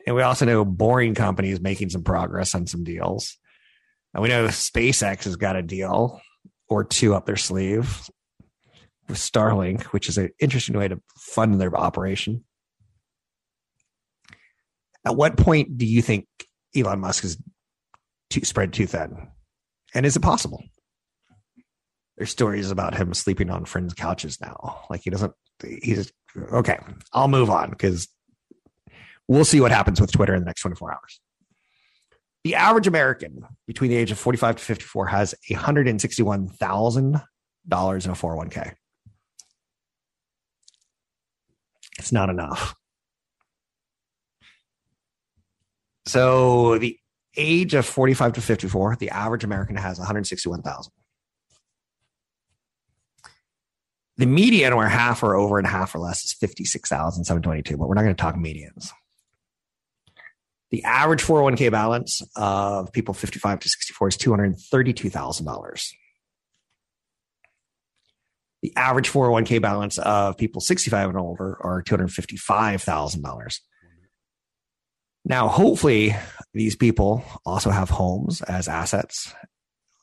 And 0.05 0.15
we 0.15 0.21
also 0.21 0.45
know 0.45 0.63
Boring 0.63 1.15
Company 1.15 1.49
is 1.49 1.59
making 1.59 1.89
some 1.89 2.03
progress 2.03 2.53
on 2.53 2.67
some 2.67 2.83
deals. 2.83 3.37
And 4.15 4.21
we 4.21 4.29
know 4.29 4.45
SpaceX 4.47 5.25
has 5.25 5.35
got 5.35 5.57
a 5.57 5.61
deal 5.61 6.21
or 6.69 6.85
two 6.85 7.13
up 7.13 7.25
their 7.25 7.35
sleeve 7.35 8.09
with 9.09 9.17
Starlink, 9.17 9.83
which 9.87 10.07
is 10.07 10.17
an 10.17 10.29
interesting 10.39 10.77
way 10.77 10.87
to 10.87 11.01
fund 11.17 11.59
their 11.59 11.75
operation. 11.75 12.45
At 15.05 15.17
what 15.17 15.35
point 15.35 15.77
do 15.77 15.85
you 15.85 16.01
think 16.01 16.27
Elon 16.73 17.01
Musk 17.01 17.25
is 17.25 17.37
too, 18.29 18.45
spread 18.45 18.71
too 18.71 18.87
thin? 18.87 19.27
And 19.93 20.05
is 20.05 20.15
it 20.15 20.21
possible? 20.21 20.63
There's 22.15 22.31
stories 22.31 22.71
about 22.71 22.95
him 22.95 23.13
sleeping 23.13 23.49
on 23.49 23.65
friends' 23.65 23.93
couches 23.93 24.39
now. 24.39 24.85
Like 24.89 25.01
he 25.03 25.09
doesn't, 25.09 25.33
he's 25.61 26.09
okay. 26.53 26.79
I'll 27.11 27.27
move 27.27 27.49
on 27.49 27.69
because 27.69 28.07
we'll 29.27 29.43
see 29.43 29.59
what 29.59 29.73
happens 29.73 29.99
with 29.99 30.13
Twitter 30.13 30.33
in 30.33 30.39
the 30.39 30.45
next 30.45 30.61
24 30.61 30.93
hours. 30.93 31.19
The 32.45 32.55
average 32.55 32.85
American 32.85 33.43
between 33.65 33.89
the 33.89 33.97
age 33.97 34.11
of 34.11 34.19
45 34.19 34.57
to 34.57 34.63
54 34.63 35.07
has 35.07 35.33
$161,000 35.49 37.15
in 37.15 37.15
a 37.15 38.13
401k. 38.13 38.73
It's 41.97 42.11
not 42.11 42.29
enough. 42.29 42.75
So 46.05 46.77
the 46.77 46.99
age 47.35 47.73
of 47.73 47.83
45 47.83 48.33
to 48.33 48.41
54, 48.41 48.97
the 48.97 49.09
average 49.09 49.43
American 49.43 49.77
has 49.77 49.97
161,000. 49.97 50.93
The 54.17 54.27
median, 54.27 54.75
where 54.75 54.87
half 54.87 55.23
or 55.23 55.33
over 55.33 55.57
and 55.57 55.65
half 55.65 55.95
or 55.95 55.99
less, 55.99 56.23
is 56.23 56.33
56,722, 56.33 57.75
but 57.75 57.87
we're 57.87 57.95
not 57.95 58.03
going 58.03 58.15
to 58.15 58.21
talk 58.21 58.35
medians. 58.35 58.91
The 60.75 60.83
average 60.83 61.23
401k 61.23 61.71
balance 61.71 62.21
of 62.35 62.91
people 62.91 63.13
55 63.13 63.61
to 63.61 63.69
64 63.69 64.07
is 64.09 64.17
$232,000. 64.17 65.91
The 68.61 68.73
average 68.75 69.09
401k 69.09 69.61
balance 69.61 69.97
of 69.99 70.37
people 70.37 70.59
65 70.59 71.11
and 71.11 71.17
older 71.17 71.57
are 71.61 71.81
$255,000. 71.81 73.59
Now, 75.23 75.47
hopefully, 75.47 76.13
these 76.53 76.75
people 76.75 77.23
also 77.45 77.69
have 77.69 77.89
homes 77.89 78.41
as 78.41 78.67
assets 78.67 79.33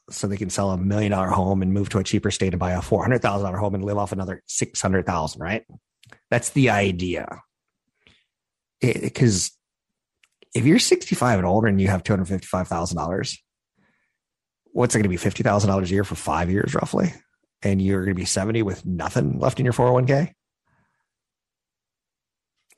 so 0.09 0.27
they 0.27 0.39
can 0.39 0.49
sell 0.49 0.71
a 0.71 0.79
million 0.79 1.13
dollar 1.13 1.29
home 1.29 1.61
and 1.61 1.75
move 1.75 1.91
to 1.91 1.99
a 1.99 2.03
cheaper 2.03 2.31
state 2.31 2.55
and 2.55 2.61
buy 2.61 2.73
a 2.73 2.81
$400,000 2.81 3.59
home 3.59 3.75
and 3.75 3.85
live 3.85 3.99
off 3.99 4.13
another 4.13 4.43
600,000, 4.47 5.39
right? 5.39 5.67
That's 6.31 6.49
the 6.49 6.71
idea. 6.71 7.43
Because 8.81 9.53
if 10.55 10.67
you're 10.67 10.79
65 10.79 11.39
and 11.39 11.47
older 11.47 11.69
and 11.69 11.81
you 11.81 11.89
have 11.89 12.03
$255,000, 12.03 13.39
what's 14.73 14.95
it 14.95 14.99
going 14.99 15.03
to 15.05 15.09
be? 15.09 15.17
$50,000 15.17 15.83
a 15.83 15.89
year 15.89 16.05
for 16.05 16.15
five 16.15 16.51
years, 16.51 16.75
roughly? 16.75 17.15
And 17.63 17.81
you're 17.81 18.05
going 18.05 18.15
to 18.15 18.21
be 18.21 18.27
70 18.27 18.63
with 18.63 18.85
nothing 18.85 19.39
left 19.39 19.59
in 19.59 19.65
your 19.65 19.73
401k? 19.73 20.33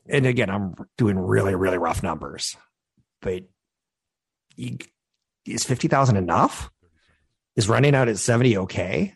And 0.06 0.26
again, 0.26 0.50
I'm 0.50 0.74
doing 0.98 1.18
really, 1.18 1.54
really 1.54 1.78
rough 1.78 2.02
numbers, 2.02 2.56
but 3.22 3.44
you, 4.54 4.76
is 5.46 5.64
50,000 5.64 6.16
enough? 6.16 6.70
Is 7.56 7.68
running 7.68 7.94
out 7.94 8.08
at 8.08 8.18
70 8.18 8.58
okay? 8.58 9.14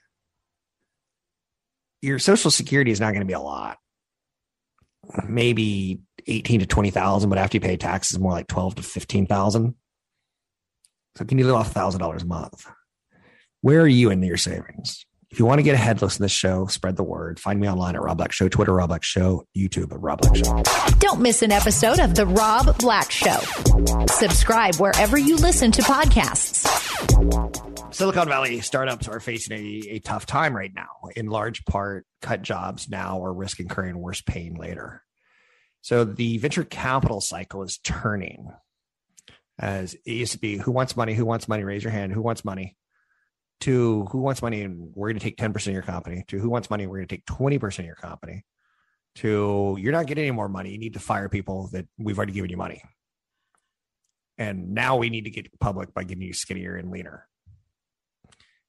Your 2.00 2.18
social 2.18 2.50
security 2.50 2.90
is 2.90 3.00
not 3.00 3.10
going 3.12 3.20
to 3.20 3.26
be 3.26 3.32
a 3.32 3.40
lot. 3.40 3.78
Maybe 5.26 6.00
18 6.28 6.60
to 6.60 6.66
20,000, 6.66 7.28
but 7.28 7.38
after 7.38 7.56
you 7.56 7.60
pay 7.60 7.76
taxes, 7.76 8.18
more 8.18 8.32
like 8.32 8.46
12 8.46 8.76
to 8.76 8.82
15,000. 8.82 9.74
So 11.16 11.24
can 11.24 11.38
you 11.38 11.46
live 11.46 11.56
off 11.56 11.74
$1,000 11.74 12.22
a 12.22 12.26
month? 12.26 12.66
Where 13.60 13.80
are 13.80 13.88
you 13.88 14.10
in 14.10 14.22
your 14.22 14.36
savings? 14.36 15.04
If 15.30 15.38
you 15.38 15.44
want 15.44 15.58
to 15.58 15.62
get 15.62 15.74
ahead, 15.74 16.00
listen 16.00 16.18
to 16.18 16.22
this 16.22 16.32
show, 16.32 16.66
spread 16.66 16.96
the 16.96 17.02
word. 17.02 17.38
Find 17.38 17.60
me 17.60 17.68
online 17.68 17.94
at 17.96 18.02
Rob 18.02 18.16
Black 18.16 18.32
Show, 18.32 18.48
Twitter, 18.48 18.72
Rob 18.72 18.88
Black 18.88 19.02
Show, 19.02 19.44
YouTube 19.54 19.92
at 19.92 20.00
Rob 20.00 20.20
Black 20.22 20.36
Show. 20.36 20.62
Don't 21.00 21.20
miss 21.20 21.42
an 21.42 21.52
episode 21.52 21.98
of 21.98 22.14
The 22.14 22.24
Rob 22.24 22.78
Black 22.78 23.10
Show. 23.10 23.38
Subscribe 24.08 24.76
wherever 24.76 25.18
you 25.18 25.36
listen 25.36 25.70
to 25.72 25.82
podcasts. 25.82 26.66
Silicon 27.92 28.28
Valley 28.28 28.60
startups 28.60 29.06
are 29.06 29.20
facing 29.20 29.58
a, 29.58 29.96
a 29.96 29.98
tough 29.98 30.24
time 30.24 30.56
right 30.56 30.72
now. 30.74 31.10
In 31.14 31.26
large 31.26 31.64
part, 31.66 32.06
cut 32.22 32.40
jobs 32.40 32.88
now 32.88 33.18
or 33.18 33.34
risk 33.34 33.60
incurring 33.60 33.98
worse 33.98 34.22
pain 34.22 34.54
later. 34.54 35.02
So 35.88 36.04
the 36.04 36.36
venture 36.36 36.64
capital 36.64 37.22
cycle 37.22 37.62
is 37.62 37.78
turning. 37.78 38.52
As 39.58 39.94
it 39.94 40.12
used 40.12 40.32
to 40.32 40.38
be, 40.38 40.58
who 40.58 40.70
wants 40.70 40.98
money? 40.98 41.14
Who 41.14 41.24
wants 41.24 41.48
money? 41.48 41.64
Raise 41.64 41.82
your 41.82 41.92
hand. 41.92 42.12
Who 42.12 42.20
wants 42.20 42.44
money? 42.44 42.76
To 43.60 44.04
who 44.12 44.18
wants 44.18 44.42
money? 44.42 44.60
And 44.60 44.92
we're 44.94 45.08
going 45.08 45.18
to 45.18 45.24
take 45.24 45.38
10% 45.38 45.66
of 45.66 45.72
your 45.72 45.80
company. 45.80 46.24
To 46.28 46.38
who 46.38 46.50
wants 46.50 46.68
money? 46.68 46.86
We're 46.86 46.98
going 46.98 47.08
to 47.08 47.16
take 47.16 47.24
20% 47.24 47.78
of 47.78 47.86
your 47.86 47.94
company. 47.94 48.44
To 49.14 49.78
you're 49.80 49.94
not 49.94 50.04
getting 50.04 50.24
any 50.24 50.30
more 50.30 50.50
money. 50.50 50.72
You 50.72 50.78
need 50.78 50.92
to 50.92 51.00
fire 51.00 51.30
people 51.30 51.70
that 51.72 51.86
we've 51.96 52.18
already 52.18 52.34
given 52.34 52.50
you 52.50 52.58
money. 52.58 52.82
And 54.36 54.74
now 54.74 54.98
we 54.98 55.08
need 55.08 55.24
to 55.24 55.30
get 55.30 55.58
public 55.58 55.94
by 55.94 56.04
getting 56.04 56.22
you 56.22 56.34
skinnier 56.34 56.76
and 56.76 56.90
leaner. 56.90 57.26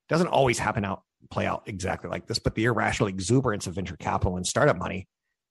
Doesn't 0.08 0.28
always 0.28 0.58
happen 0.58 0.86
out, 0.86 1.04
play 1.30 1.46
out 1.46 1.64
exactly 1.66 2.10
like 2.10 2.28
this, 2.28 2.40
but 2.40 2.56
the 2.56 2.64
irrational 2.64 3.10
exuberance 3.10 3.68
of 3.68 3.76
venture 3.76 3.98
capital 3.98 4.38
and 4.38 4.48
startup 4.48 4.78
money, 4.78 5.10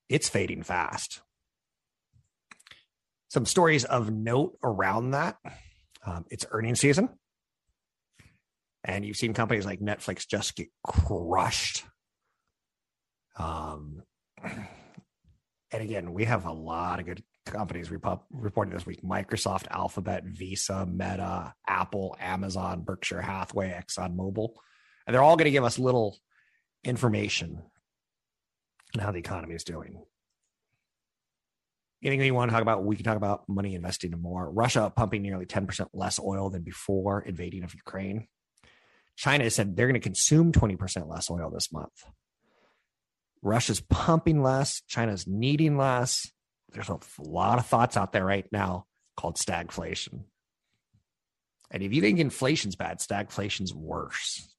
it's 0.08 0.30
fading 0.30 0.62
fast 0.62 1.20
some 3.28 3.46
stories 3.46 3.84
of 3.84 4.10
note 4.10 4.58
around 4.62 5.12
that. 5.12 5.36
Um, 6.04 6.24
it's 6.30 6.46
earnings 6.50 6.80
season. 6.80 7.10
And 8.84 9.04
you've 9.04 9.16
seen 9.16 9.34
companies 9.34 9.66
like 9.66 9.80
Netflix 9.80 10.26
just 10.26 10.56
get 10.56 10.68
crushed. 10.82 11.84
Um, 13.36 14.02
and 14.42 14.62
again, 15.72 16.12
we 16.12 16.24
have 16.24 16.46
a 16.46 16.52
lot 16.52 17.00
of 17.00 17.06
good 17.06 17.22
companies 17.44 17.90
rep- 17.90 18.24
reporting 18.30 18.72
this 18.72 18.86
week 18.86 19.02
Microsoft, 19.02 19.66
Alphabet, 19.70 20.24
Visa, 20.24 20.86
Meta, 20.86 21.54
Apple, 21.66 22.16
Amazon, 22.20 22.82
Berkshire 22.82 23.20
Hathaway, 23.20 23.70
ExxonMobil. 23.70 24.50
And 25.06 25.14
they're 25.14 25.22
all 25.22 25.36
going 25.36 25.46
to 25.46 25.50
give 25.50 25.64
us 25.64 25.78
little 25.78 26.16
information 26.84 27.62
on 28.94 29.00
how 29.02 29.12
the 29.12 29.18
economy 29.18 29.54
is 29.54 29.64
doing 29.64 30.02
anything 32.02 32.26
you 32.26 32.34
want 32.34 32.50
to 32.50 32.52
talk 32.52 32.62
about, 32.62 32.84
we 32.84 32.96
can 32.96 33.04
talk 33.04 33.16
about 33.16 33.48
money 33.48 33.74
investing 33.74 34.12
in 34.12 34.22
more. 34.22 34.50
Russia 34.50 34.92
pumping 34.94 35.22
nearly 35.22 35.46
10% 35.46 35.88
less 35.92 36.20
oil 36.20 36.50
than 36.50 36.62
before 36.62 37.22
invading 37.22 37.64
of 37.64 37.74
Ukraine. 37.74 38.28
China 39.16 39.48
said 39.50 39.76
they're 39.76 39.88
going 39.88 39.94
to 39.94 40.00
consume 40.00 40.52
20% 40.52 41.08
less 41.08 41.30
oil 41.30 41.50
this 41.50 41.72
month. 41.72 42.04
Russia's 43.42 43.80
pumping 43.80 44.42
less, 44.42 44.82
China's 44.86 45.26
needing 45.26 45.76
less. 45.76 46.30
There's 46.70 46.88
a 46.88 46.98
lot 47.18 47.58
of 47.58 47.66
thoughts 47.66 47.96
out 47.96 48.12
there 48.12 48.24
right 48.24 48.46
now 48.52 48.86
called 49.16 49.36
stagflation. 49.36 50.24
And 51.70 51.82
if 51.82 51.92
you 51.92 52.00
think 52.00 52.18
inflation's 52.18 52.76
bad, 52.76 52.98
stagflation's 52.98 53.74
worse. 53.74 54.54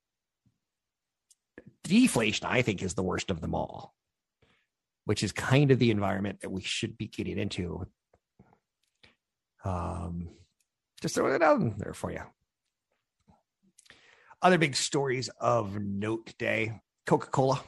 Deflation, 1.83 2.47
I 2.47 2.61
think, 2.61 2.83
is 2.83 2.93
the 2.93 3.03
worst 3.03 3.31
of 3.31 3.41
them 3.41 3.55
all 3.55 3.95
which 5.09 5.23
is 5.23 5.31
kind 5.31 5.71
of 5.71 5.79
the 5.79 5.89
environment 5.89 6.41
that 6.41 6.51
we 6.51 6.61
should 6.61 6.95
be 6.95 7.07
getting 7.07 7.39
into. 7.39 7.83
Um, 9.65 10.29
just 11.01 11.15
throwing 11.15 11.33
it 11.33 11.41
out 11.41 11.79
there 11.79 11.95
for 11.95 12.11
you. 12.11 12.21
Other 14.39 14.59
big 14.59 14.75
stories 14.75 15.27
of 15.41 15.79
note 15.79 16.27
today 16.27 16.81
Coca 17.07 17.25
Cola 17.25 17.59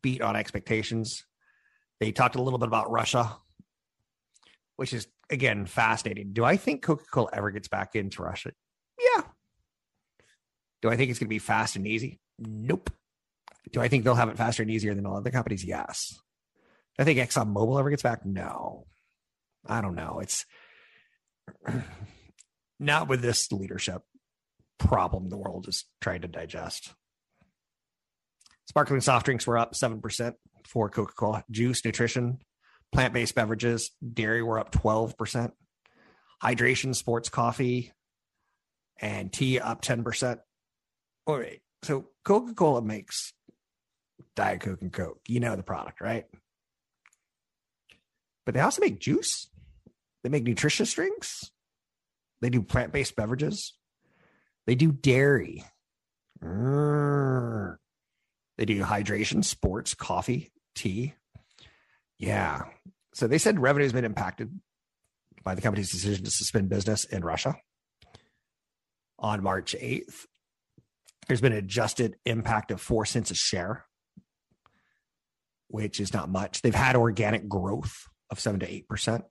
beat 0.00 0.22
on 0.22 0.36
expectations. 0.36 1.24
They 1.98 2.12
talked 2.12 2.36
a 2.36 2.40
little 2.40 2.60
bit 2.60 2.68
about 2.68 2.88
Russia, 2.88 3.36
which 4.76 4.92
is, 4.92 5.08
again, 5.28 5.66
fascinating. 5.66 6.34
Do 6.34 6.44
I 6.44 6.56
think 6.56 6.82
Coca 6.82 7.06
Cola 7.10 7.30
ever 7.32 7.50
gets 7.50 7.66
back 7.66 7.96
into 7.96 8.22
Russia? 8.22 8.52
Yeah. 8.96 9.22
Do 10.82 10.90
I 10.90 10.96
think 10.96 11.10
it's 11.10 11.18
going 11.18 11.26
to 11.26 11.30
be 11.30 11.40
fast 11.40 11.74
and 11.74 11.84
easy? 11.84 12.20
Nope. 12.38 12.90
Do 13.72 13.80
I 13.80 13.88
think 13.88 14.04
they'll 14.04 14.14
have 14.14 14.28
it 14.28 14.36
faster 14.36 14.62
and 14.62 14.70
easier 14.70 14.94
than 14.94 15.04
all 15.04 15.16
other 15.16 15.32
companies? 15.32 15.64
Yes. 15.64 16.20
I 16.98 17.04
think 17.04 17.18
Exxon 17.18 17.52
Mobil 17.52 17.78
ever 17.78 17.90
gets 17.90 18.02
back. 18.02 18.24
No, 18.24 18.86
I 19.66 19.80
don't 19.80 19.94
know. 19.94 20.20
It's 20.20 20.46
not 22.80 23.08
with 23.08 23.22
this 23.22 23.50
leadership 23.52 24.02
problem 24.78 25.28
the 25.28 25.36
world 25.36 25.66
is 25.68 25.84
trying 26.00 26.22
to 26.22 26.28
digest. 26.28 26.94
Sparkling 28.68 29.00
soft 29.00 29.26
drinks 29.26 29.46
were 29.46 29.58
up 29.58 29.74
7% 29.74 30.34
for 30.66 30.88
Coca 30.88 31.12
Cola. 31.12 31.44
Juice, 31.50 31.84
nutrition, 31.84 32.38
plant 32.92 33.14
based 33.14 33.34
beverages, 33.34 33.90
dairy 34.12 34.42
were 34.42 34.58
up 34.58 34.72
12%. 34.72 35.52
Hydration, 36.42 36.94
sports 36.94 37.28
coffee, 37.28 37.92
and 39.00 39.32
tea 39.32 39.58
up 39.58 39.82
10%. 39.82 40.38
All 41.26 41.38
right. 41.38 41.60
So 41.82 42.06
Coca 42.24 42.54
Cola 42.54 42.82
makes 42.82 43.32
Diet 44.34 44.60
Coke 44.60 44.82
and 44.82 44.92
Coke. 44.92 45.20
You 45.28 45.40
know 45.40 45.56
the 45.56 45.62
product, 45.62 46.00
right? 46.00 46.24
But 48.46 48.54
they 48.54 48.60
also 48.60 48.80
make 48.80 49.00
juice. 49.00 49.48
They 50.22 50.30
make 50.30 50.44
nutritious 50.44 50.92
drinks. 50.94 51.50
They 52.40 52.48
do 52.48 52.62
plant 52.62 52.92
based 52.92 53.16
beverages. 53.16 53.74
They 54.66 54.76
do 54.76 54.92
dairy. 54.92 55.64
They 56.40 56.46
do 58.64 58.82
hydration, 58.82 59.44
sports, 59.44 59.94
coffee, 59.94 60.52
tea. 60.74 61.14
Yeah. 62.18 62.62
So 63.14 63.26
they 63.26 63.38
said 63.38 63.60
revenue 63.60 63.84
has 63.84 63.92
been 63.92 64.04
impacted 64.04 64.58
by 65.44 65.54
the 65.54 65.62
company's 65.62 65.90
decision 65.90 66.24
to 66.24 66.30
suspend 66.30 66.68
business 66.68 67.04
in 67.04 67.24
Russia 67.24 67.56
on 69.18 69.42
March 69.42 69.74
8th. 69.78 70.26
There's 71.26 71.40
been 71.40 71.52
an 71.52 71.58
adjusted 71.58 72.16
impact 72.24 72.70
of 72.70 72.80
four 72.80 73.04
cents 73.06 73.30
a 73.30 73.34
share, 73.34 73.86
which 75.68 75.98
is 75.98 76.12
not 76.12 76.28
much. 76.28 76.62
They've 76.62 76.74
had 76.74 76.96
organic 76.96 77.48
growth 77.48 78.08
of 78.30 78.40
seven 78.40 78.60
to 78.60 78.72
eight 78.72 78.88
percent. 78.88 79.24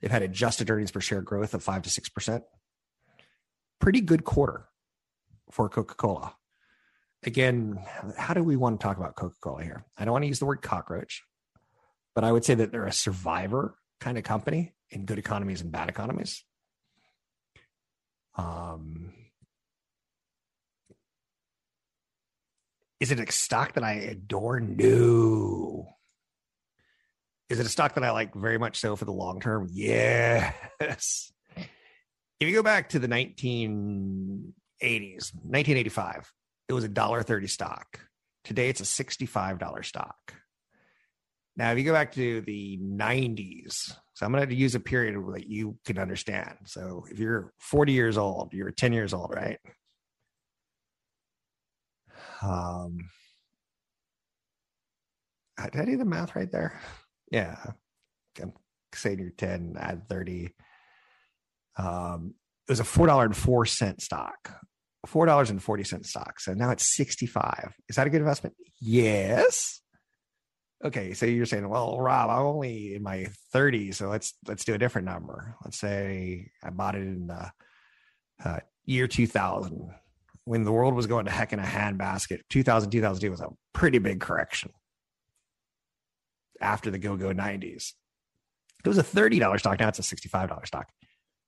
They've 0.00 0.10
had 0.10 0.22
adjusted 0.22 0.70
earnings 0.70 0.90
per 0.90 1.00
share 1.00 1.22
growth 1.22 1.54
of 1.54 1.62
five 1.62 1.82
to 1.82 1.90
six 1.90 2.08
percent. 2.08 2.44
Pretty 3.80 4.00
good 4.00 4.24
quarter 4.24 4.66
for 5.50 5.68
Coca 5.68 5.94
Cola. 5.94 6.34
Again, 7.22 7.78
how 8.16 8.34
do 8.34 8.42
we 8.42 8.56
want 8.56 8.80
to 8.80 8.84
talk 8.84 8.98
about 8.98 9.16
Coca 9.16 9.36
Cola 9.40 9.62
here? 9.62 9.84
I 9.96 10.04
don't 10.04 10.12
want 10.12 10.24
to 10.24 10.28
use 10.28 10.38
the 10.38 10.46
word 10.46 10.62
cockroach, 10.62 11.22
but 12.14 12.24
I 12.24 12.32
would 12.32 12.44
say 12.44 12.54
that 12.54 12.70
they're 12.70 12.86
a 12.86 12.92
survivor 12.92 13.76
kind 14.00 14.18
of 14.18 14.24
company 14.24 14.74
in 14.90 15.06
good 15.06 15.18
economies 15.18 15.62
and 15.62 15.72
bad 15.72 15.88
economies. 15.88 16.44
Um, 18.36 19.12
is 23.00 23.10
it 23.10 23.20
a 23.20 23.32
stock 23.32 23.74
that 23.74 23.84
I 23.84 23.92
adore? 23.94 24.60
No. 24.60 25.88
Is 27.50 27.60
it 27.60 27.66
a 27.66 27.68
stock 27.68 27.94
that 27.94 28.04
I 28.04 28.10
like 28.10 28.34
very 28.34 28.58
much 28.58 28.78
so 28.80 28.96
for 28.96 29.04
the 29.04 29.12
long 29.12 29.40
term? 29.40 29.68
Yes. 29.70 31.32
If 32.40 32.48
you 32.48 32.54
go 32.56 32.64
back 32.64 32.90
to 32.90 32.98
the 32.98 33.06
1980s, 33.06 34.52
1985, 34.82 36.32
it 36.68 36.72
was 36.72 36.82
a 36.84 36.88
dollar 36.88 37.22
thirty 37.22 37.46
stock. 37.46 38.00
Today 38.44 38.68
it's 38.68 38.80
a 38.80 38.84
$65 38.84 39.84
stock. 39.84 40.34
Now, 41.56 41.70
if 41.72 41.78
you 41.78 41.84
go 41.84 41.92
back 41.92 42.12
to 42.12 42.40
the 42.42 42.78
90s, 42.78 43.96
so 44.12 44.26
I'm 44.26 44.32
going 44.32 44.46
to 44.46 44.54
use 44.54 44.74
a 44.74 44.80
period 44.80 45.14
that 45.32 45.46
you 45.46 45.78
can 45.86 45.98
understand. 45.98 46.56
So 46.66 47.06
if 47.10 47.18
you're 47.18 47.52
40 47.60 47.92
years 47.92 48.18
old, 48.18 48.52
you're 48.52 48.72
10 48.72 48.92
years 48.92 49.14
old, 49.14 49.32
right? 49.34 49.58
Um, 52.42 53.08
did 55.62 55.80
I 55.80 55.84
do 55.84 55.96
the 55.96 56.04
math 56.04 56.36
right 56.36 56.50
there? 56.50 56.78
Yeah. 57.34 57.56
I'm 58.40 58.52
saying 58.94 59.18
you're 59.18 59.30
10, 59.30 59.74
add 59.76 60.08
30. 60.08 60.54
Um, 61.76 62.34
it 62.68 62.72
was 62.72 62.78
a 62.78 62.84
$4.04 62.84 64.00
stock. 64.00 64.52
$4.40 65.08 66.06
stock. 66.06 66.38
So 66.38 66.54
now 66.54 66.70
it's 66.70 66.94
65. 66.96 67.74
Is 67.88 67.96
that 67.96 68.06
a 68.06 68.10
good 68.10 68.20
investment? 68.20 68.54
Yes. 68.80 69.80
Okay, 70.84 71.12
so 71.12 71.26
you're 71.26 71.44
saying, 71.44 71.68
well, 71.68 71.98
Rob, 71.98 72.30
I'm 72.30 72.46
only 72.46 72.94
in 72.94 73.02
my 73.02 73.26
30s, 73.52 73.94
so 73.96 74.08
let's 74.08 74.34
let's 74.46 74.64
do 74.64 74.74
a 74.74 74.78
different 74.78 75.06
number. 75.06 75.56
Let's 75.64 75.80
say 75.80 76.50
I 76.62 76.70
bought 76.70 76.94
it 76.94 77.02
in 77.02 77.26
the 77.26 77.50
uh, 78.44 78.58
year 78.84 79.08
2000 79.08 79.90
when 80.44 80.62
the 80.64 80.72
world 80.72 80.94
was 80.94 81.06
going 81.06 81.24
to 81.24 81.30
heck 81.30 81.52
in 81.54 81.58
a 81.58 81.62
handbasket. 81.62 82.40
2000 82.50 82.90
2002 82.90 83.30
was 83.30 83.40
a 83.40 83.48
pretty 83.72 83.98
big 83.98 84.20
correction 84.20 84.70
after 86.60 86.90
the 86.90 86.98
go 86.98 87.16
go 87.16 87.32
90s. 87.32 87.92
It 88.84 88.88
was 88.88 88.98
a 88.98 89.02
$30 89.02 89.58
stock. 89.58 89.80
Now 89.80 89.88
it's 89.88 89.98
a 89.98 90.02
$65 90.02 90.66
stock. 90.66 90.88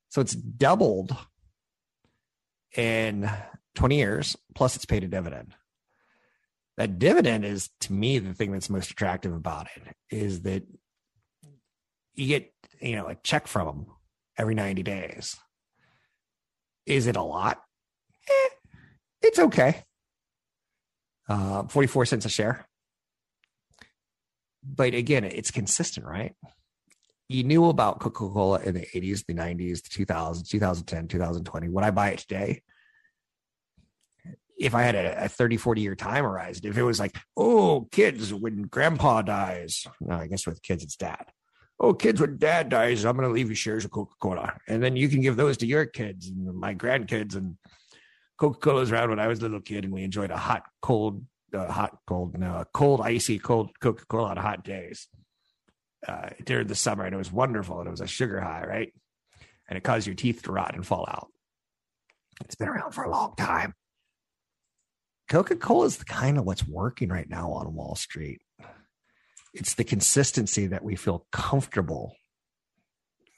So 0.09 0.21
it's 0.21 0.35
doubled 0.35 1.17
in 2.77 3.31
20 3.75 3.97
years, 3.97 4.37
plus 4.55 4.77
it's 4.77 4.87
paid 4.87 5.05
a 5.05 5.09
dividend. 5.09 5.55
That 6.77 6.99
dividend 6.99 7.45
is 7.45 7.71
to 7.83 7.93
me 7.93 8.19
the 8.19 8.35
thing 8.35 8.53
that's 8.53 8.71
most 8.71 8.91
attractive 8.91 9.35
about 9.35 9.69
it 9.77 9.97
is 10.11 10.43
that 10.43 10.63
you 12.15 12.27
get, 12.27 12.53
you 12.81 12.97
know, 12.97 13.09
a 13.09 13.15
check 13.17 13.47
from 13.47 13.67
them 13.67 13.87
every 14.39 14.55
90 14.55 14.83
days. 14.83 15.37
Is 16.85 17.07
it 17.07 17.17
a 17.17 17.23
lot? 17.23 17.63
Eh, 18.29 18.49
it's 19.23 19.39
okay. 19.39 19.83
Uh, 21.29 21.65
44 21.65 22.07
cents 22.07 22.25
a 22.25 22.29
share. 22.29 22.67
But 24.75 24.95
again, 24.95 25.25
it's 25.25 25.51
consistent, 25.51 26.07
right? 26.07 26.35
You 27.29 27.45
knew 27.45 27.67
about 27.67 28.01
Coca 28.01 28.29
Cola 28.29 28.61
in 28.61 28.75
the 28.75 28.87
80s, 28.95 29.25
the 29.27 29.35
90s, 29.35 29.83
the 29.83 30.05
2000s, 30.05 30.49
2010, 30.49 31.09
2020. 31.09 31.69
When 31.69 31.85
I 31.85 31.91
buy 31.91 32.11
it 32.11 32.19
today, 32.21 32.63
if 34.59 34.75
I 34.75 34.83
had 34.83 34.95
a, 34.95 35.25
a 35.25 35.29
30, 35.29 35.57
40 35.57 35.81
year 35.81 35.95
time 35.95 36.25
horizon, 36.25 36.67
if 36.67 36.77
it 36.77 36.83
was 36.83 36.99
like, 36.99 37.17
oh, 37.37 37.89
kids, 37.91 38.33
when 38.33 38.63
grandpa 38.63 39.23
dies, 39.23 39.87
I 40.09 40.27
guess 40.27 40.47
with 40.47 40.63
kids, 40.63 40.83
it's 40.83 40.97
dad. 40.97 41.27
Oh, 41.79 41.93
kids, 41.93 42.21
when 42.21 42.39
dad 42.39 42.71
dies, 42.71 43.05
I'm 43.05 43.17
going 43.17 43.29
to 43.29 43.35
leave 43.35 43.51
you 43.51 43.55
shares 43.55 43.85
of 43.85 43.91
Coca 43.91 44.15
Cola. 44.21 44.57
And 44.67 44.83
then 44.83 44.97
you 44.97 45.09
can 45.09 45.21
give 45.21 45.37
those 45.37 45.59
to 45.59 45.67
your 45.67 45.85
kids 45.85 46.29
and 46.29 46.55
my 46.57 46.75
grandkids. 46.75 47.37
And 47.37 47.59
Coca 48.39 48.59
Cola 48.59 48.81
was 48.81 48.93
around 48.93 49.11
when 49.11 49.21
I 49.21 49.27
was 49.27 49.41
a 49.41 49.43
little 49.43 49.61
kid 49.61 49.85
and 49.85 49.93
we 49.93 50.03
enjoyed 50.03 50.31
a 50.31 50.39
hot, 50.39 50.63
cold, 50.81 51.23
uh, 51.57 51.73
hot, 51.73 51.99
cold, 52.07 52.39
no, 52.39 52.65
cold, 52.73 53.01
icy, 53.01 53.39
cold 53.39 53.71
Coca 53.81 54.05
Cola 54.07 54.29
on 54.29 54.37
hot 54.37 54.65
days 54.65 55.09
uh, 56.07 56.31
during 56.45 56.67
the 56.67 56.75
summer. 56.75 57.05
And 57.05 57.15
it 57.15 57.19
was 57.19 57.33
wonderful. 57.33 57.79
And 57.79 57.89
it 57.89 57.91
was 57.91 58.01
a 58.01 58.07
sugar 58.07 58.41
high, 58.41 58.65
right? 58.65 58.93
And 59.69 59.77
it 59.77 59.83
caused 59.83 60.07
your 60.07 60.15
teeth 60.15 60.43
to 60.43 60.53
rot 60.53 60.75
and 60.75 60.87
fall 60.87 61.07
out. 61.09 61.29
It's 62.45 62.55
been 62.55 62.69
around 62.69 62.93
for 62.93 63.05
a 63.05 63.11
long 63.11 63.35
time. 63.37 63.75
Coca 65.29 65.57
Cola 65.57 65.87
is 65.87 65.97
the 65.97 66.05
kind 66.05 66.39
of 66.39 66.45
what's 66.45 66.67
working 66.67 67.09
right 67.09 67.29
now 67.29 67.51
on 67.51 67.75
Wall 67.75 67.97
Street. 67.97 68.41
It's 69.55 69.75
the 69.75 69.85
consistency 69.85 70.69
that 70.69 70.85
we 70.85 70.97
feel 70.97 71.27
comfortable. 71.33 72.15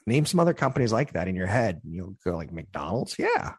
Name 0.07 0.26
some 0.26 0.40
other 0.40 0.54
companies 0.54 0.92
like 0.92 1.12
that 1.12 1.28
in 1.28 1.37
your 1.37 1.46
head. 1.46 1.81
You'll 1.85 2.16
go 2.24 2.37
like 2.37 2.52
McDonald's, 2.52 3.16
yeah. 3.18 3.54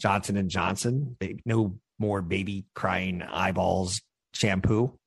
Johnson 0.00 0.36
and 0.36 0.50
Johnson, 0.50 1.16
They 1.20 1.36
no 1.44 1.78
more 2.02 2.20
baby 2.20 2.66
crying 2.74 3.22
eyeballs 3.22 4.02
shampoo. 4.34 4.98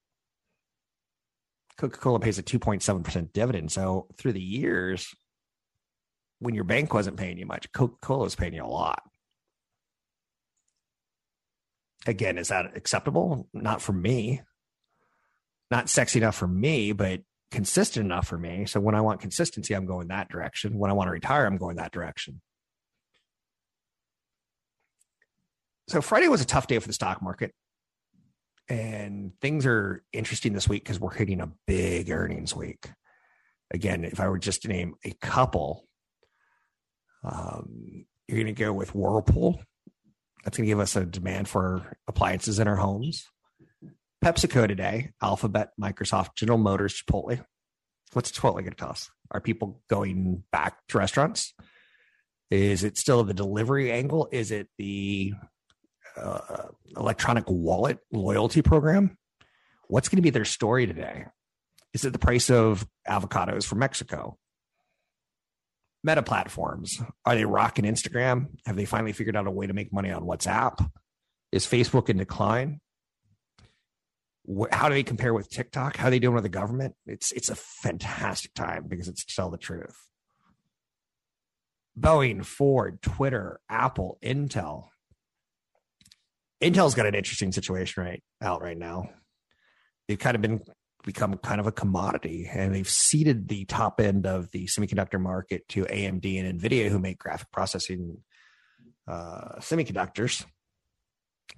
Coca 1.78 2.00
Cola 2.00 2.22
pays 2.22 2.40
a 2.40 2.44
2.7% 2.44 3.34
dividend. 3.34 3.70
So 3.70 4.08
through 4.18 4.32
the 4.32 4.42
years, 4.42 5.14
when 6.40 6.56
your 6.56 6.64
bank 6.64 6.94
wasn't 6.94 7.18
paying 7.18 7.38
you 7.38 7.46
much, 7.46 7.70
Coca 7.74 7.98
Cola 8.02 8.24
was 8.24 8.36
paying 8.36 8.54
you 8.54 8.64
a 8.64 8.66
lot. 8.66 9.04
Again, 12.08 12.38
is 12.38 12.48
that 12.48 12.78
acceptable? 12.78 13.50
Not 13.54 13.82
for 13.82 13.92
me. 13.92 14.42
Not 15.70 15.90
sexy 15.90 16.20
enough 16.20 16.36
for 16.36 16.48
me, 16.48 16.94
but 16.94 17.22
consistent 17.52 18.06
enough 18.06 18.28
for 18.28 18.38
me. 18.38 18.68
So 18.68 18.80
when 18.80 18.96
I 18.96 19.02
want 19.02 19.20
consistency, 19.20 19.74
I'm 19.74 19.86
going 19.86 20.08
that 20.08 20.30
direction. 20.30 20.78
When 20.78 20.92
I 20.92 20.94
want 20.94 21.08
to 21.08 21.12
retire, 21.12 21.46
I'm 21.46 21.58
going 21.58 21.76
that 21.76 21.92
direction. 21.92 22.42
So 25.88 26.02
Friday 26.02 26.28
was 26.28 26.42
a 26.42 26.46
tough 26.46 26.68
day 26.68 26.80
for 26.80 26.88
the 26.88 26.94
stock 26.94 27.22
market. 27.22 27.54
And 28.68 29.34
things 29.42 29.66
are 29.66 30.04
interesting 30.12 30.54
this 30.54 30.68
week 30.68 30.84
because 30.84 31.00
we're 31.00 31.14
hitting 31.14 31.42
a 31.42 31.52
big 31.68 32.10
earnings 32.10 32.56
week. 32.56 32.90
Again, 33.72 34.04
if 34.04 34.20
I 34.20 34.28
were 34.28 34.40
just 34.40 34.64
to 34.64 34.68
name 34.68 34.96
a 35.04 35.12
couple, 35.22 35.88
um, 37.24 38.06
you're 38.28 38.42
going 38.42 38.54
to 38.54 38.60
go 38.60 38.74
with 38.74 38.96
Whirlpool, 38.96 39.62
that's 40.44 40.58
going 40.58 40.66
to 40.66 40.72
give 40.72 40.80
us 40.80 40.96
a 40.96 41.06
demand 41.06 41.48
for 41.48 41.98
appliances 42.08 42.60
in 42.60 42.68
our 42.68 42.76
homes. 42.76 43.26
PepsiCo 44.24 44.68
today, 44.68 45.12
Alphabet, 45.22 45.72
Microsoft, 45.80 46.36
General 46.36 46.58
Motors, 46.58 47.00
Chipotle. 47.00 47.46
What's 48.14 48.32
Chipotle 48.32 48.54
going 48.54 48.66
to 48.66 48.76
tell 48.76 48.90
us? 48.90 49.12
Are 49.30 49.42
people 49.42 49.82
going 49.90 50.44
back 50.52 50.78
to 50.88 50.98
restaurants? 50.98 51.54
Is 52.50 52.84
it 52.84 52.98
still 52.98 53.24
the 53.24 53.34
delivery 53.34 53.92
angle? 53.92 54.28
Is 54.32 54.52
it 54.52 54.68
the 54.78 55.34
uh, 56.18 56.68
electronic 56.96 57.46
wallet 57.48 58.00
loyalty 58.12 58.62
program? 58.62 59.18
What's 59.88 60.10
going 60.10 60.18
to 60.18 60.24
be 60.24 60.32
their 60.32 60.46
story 60.46 60.88
today? 60.88 61.26
Is 61.94 62.06
it 62.06 62.14
the 62.14 62.20
price 62.20 62.50
of 62.50 62.88
avocados 63.08 63.66
from 63.66 63.80
Mexico? 63.80 64.38
meta 66.06 66.22
platforms. 66.22 67.02
Are 67.26 67.36
they 67.36 67.46
rocking 67.46 67.84
Instagram? 67.84 68.50
Have 68.66 68.76
they 68.76 68.86
finally 68.86 69.12
figured 69.12 69.36
out 69.36 69.48
a 69.48 69.52
way 69.52 69.66
to 69.66 69.74
make 69.74 69.92
money 69.92 70.12
on 70.12 70.24
WhatsApp? 70.24 70.88
Is 71.52 71.66
Facebook 71.66 72.10
in 72.10 72.18
decline? 72.18 72.80
How 74.72 74.88
do 74.88 74.94
they 74.94 75.04
compare 75.04 75.34
with 75.34 75.50
TikTok? 75.50 75.98
How 75.98 76.08
are 76.08 76.12
they 76.12 76.20
doing 76.20 76.36
with 76.36 76.44
the 76.44 76.50
government? 76.50 76.94
It's 77.08 77.32
it's 77.32 77.50
a 77.50 77.56
fantastic 77.56 78.54
time 78.54 78.86
because 78.88 79.08
it's 79.08 79.26
to 79.26 79.36
tell 79.36 79.50
the 79.50 79.58
truth. 79.58 79.98
Boeing, 82.00 82.46
Ford, 82.46 83.02
Twitter, 83.02 83.60
Apple, 83.68 84.20
Intel. 84.24 84.90
Intel's 86.66 86.96
got 86.96 87.06
an 87.06 87.16
interesting 87.16 87.52
situation 87.52 88.04
right 88.04 88.24
out 88.42 88.62
right 88.62 88.78
now. 88.78 89.10
They've 90.08 90.20
kind 90.20 90.36
of 90.36 90.42
been 90.42 90.62
become 91.04 91.38
kind 91.38 91.60
of 91.60 91.68
a 91.68 91.72
commodity 91.72 92.50
and 92.52 92.74
they've 92.74 92.90
ceded 92.90 93.48
the 93.48 93.66
top 93.66 94.02
end 94.02 94.26
of 94.26 94.50
the 94.52 94.66
semiconductor 94.66 95.22
market 95.22 95.68
to 95.70 95.86
AMD 95.86 96.44
and 96.44 96.60
Nvidia, 96.60 96.90
who 96.90 96.98
make 96.98 97.20
graphic 97.20 97.52
processing 97.52 98.18
uh, 99.08 99.60
semiconductors, 99.60 100.44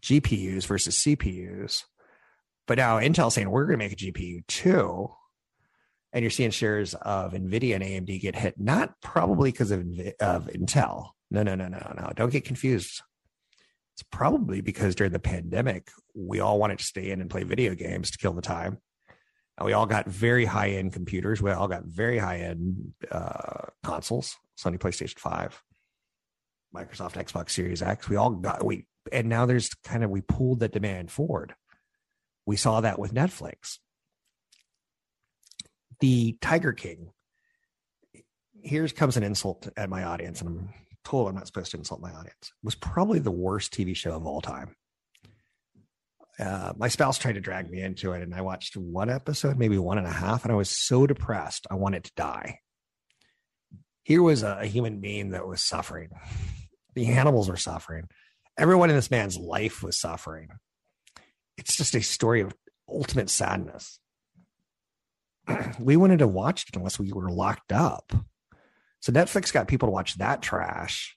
GPUs 0.01 0.65
versus 0.65 0.97
CPUs. 0.97 1.83
But 2.67 2.77
now 2.77 2.99
Intel 2.99 3.31
saying 3.31 3.49
we're 3.49 3.65
going 3.65 3.79
to 3.79 3.85
make 3.85 3.93
a 3.93 3.95
GPU 3.95 4.45
too. 4.47 5.09
And 6.11 6.23
you're 6.23 6.31
seeing 6.31 6.51
shares 6.51 6.93
of 6.95 7.33
Nvidia 7.33 7.75
and 7.75 7.83
AMD 7.83 8.19
get 8.19 8.35
hit, 8.35 8.55
not 8.59 8.99
probably 9.01 9.51
because 9.51 9.71
of, 9.71 9.81
of 10.19 10.47
Intel. 10.47 11.11
No, 11.31 11.43
no, 11.43 11.55
no, 11.55 11.67
no, 11.67 11.93
no. 11.97 12.11
Don't 12.15 12.31
get 12.31 12.43
confused. 12.43 13.01
It's 13.97 14.05
probably 14.11 14.61
because 14.61 14.93
during 14.93 15.11
the 15.11 15.17
pandemic, 15.17 15.89
we 16.13 16.39
all 16.39 16.59
wanted 16.59 16.77
to 16.77 16.85
stay 16.85 17.09
in 17.09 17.19
and 17.19 17.31
play 17.31 17.41
video 17.41 17.73
games 17.73 18.11
to 18.11 18.19
kill 18.19 18.33
the 18.33 18.43
time 18.43 18.77
And 19.57 19.65
we 19.65 19.73
all 19.73 19.87
got 19.87 20.05
very 20.05 20.45
high 20.45 20.69
end 20.69 20.93
computers. 20.93 21.41
We 21.41 21.49
all 21.49 21.67
got 21.67 21.83
very 21.85 22.19
high 22.19 22.41
end 22.41 22.93
uh, 23.09 23.65
consoles, 23.83 24.37
Sony 24.55 24.77
PlayStation 24.77 25.17
5, 25.17 25.63
Microsoft 26.75 27.13
Xbox 27.13 27.49
Series 27.49 27.81
X. 27.81 28.07
We 28.07 28.17
all 28.17 28.29
got, 28.29 28.63
we, 28.63 28.85
and 29.11 29.29
now 29.29 29.47
there's 29.47 29.69
kind 29.83 30.03
of, 30.03 30.11
we 30.11 30.21
pulled 30.21 30.59
the 30.59 30.67
demand 30.67 31.09
forward. 31.09 31.55
We 32.45 32.55
saw 32.55 32.81
that 32.81 32.99
with 32.99 33.15
Netflix. 33.15 33.79
The 36.01 36.37
Tiger 36.39 36.73
King. 36.73 37.09
Here 38.61 38.87
comes 38.89 39.17
an 39.17 39.23
insult 39.23 39.69
at 39.75 39.89
my 39.89 40.03
audience, 40.03 40.41
and 40.41 40.49
I'm 40.49 40.69
I'm 41.27 41.35
not 41.35 41.47
supposed 41.47 41.71
to 41.71 41.77
insult 41.77 42.01
my 42.01 42.11
audience. 42.11 42.51
Was 42.63 42.75
probably 42.75 43.19
the 43.19 43.31
worst 43.31 43.73
TV 43.73 43.95
show 43.95 44.11
of 44.11 44.25
all 44.25 44.41
time 44.41 44.75
uh, 46.39 46.73
my 46.77 46.87
spouse 46.87 47.17
tried 47.17 47.33
to 47.33 47.41
drag 47.41 47.69
me 47.69 47.81
into 47.81 48.11
it, 48.13 48.21
and 48.21 48.33
I 48.33 48.41
watched 48.41 48.77
one 48.77 49.09
episode, 49.09 49.57
maybe 49.57 49.77
one 49.77 49.97
and 49.97 50.05
a 50.05 50.11
half, 50.11 50.43
and 50.43 50.51
I 50.51 50.55
was 50.55 50.69
so 50.69 51.07
depressed. 51.07 51.65
I 51.71 51.75
wanted 51.75 52.03
to 52.05 52.11
die. 52.15 52.59
Here 54.03 54.21
was 54.21 54.43
a, 54.43 54.59
a 54.61 54.65
human 54.65 54.99
being 55.01 55.31
that 55.31 55.47
was 55.47 55.61
suffering. 55.61 56.09
The 56.93 57.07
animals 57.07 57.49
were 57.49 57.57
suffering. 57.57 58.07
Everyone 58.57 58.89
in 58.89 58.95
this 58.95 59.11
man's 59.11 59.37
life 59.37 59.83
was 59.83 59.99
suffering. 59.99 60.49
it's 61.57 61.75
just 61.75 61.95
a 61.95 62.01
story 62.01 62.41
of 62.41 62.55
ultimate 62.87 63.29
sadness. 63.29 63.99
we 65.79 65.97
wanted 65.97 66.19
to 66.19 66.27
watch 66.27 66.65
it 66.69 66.75
unless 66.75 66.99
we 66.99 67.11
were 67.11 67.31
locked 67.31 67.71
up. 67.71 68.13
So 69.07 69.13
Netflix 69.13 69.53
got 69.53 69.69
people 69.69 69.87
to 69.87 69.93
watch 69.93 70.17
that 70.17 70.41
trash. 70.41 71.15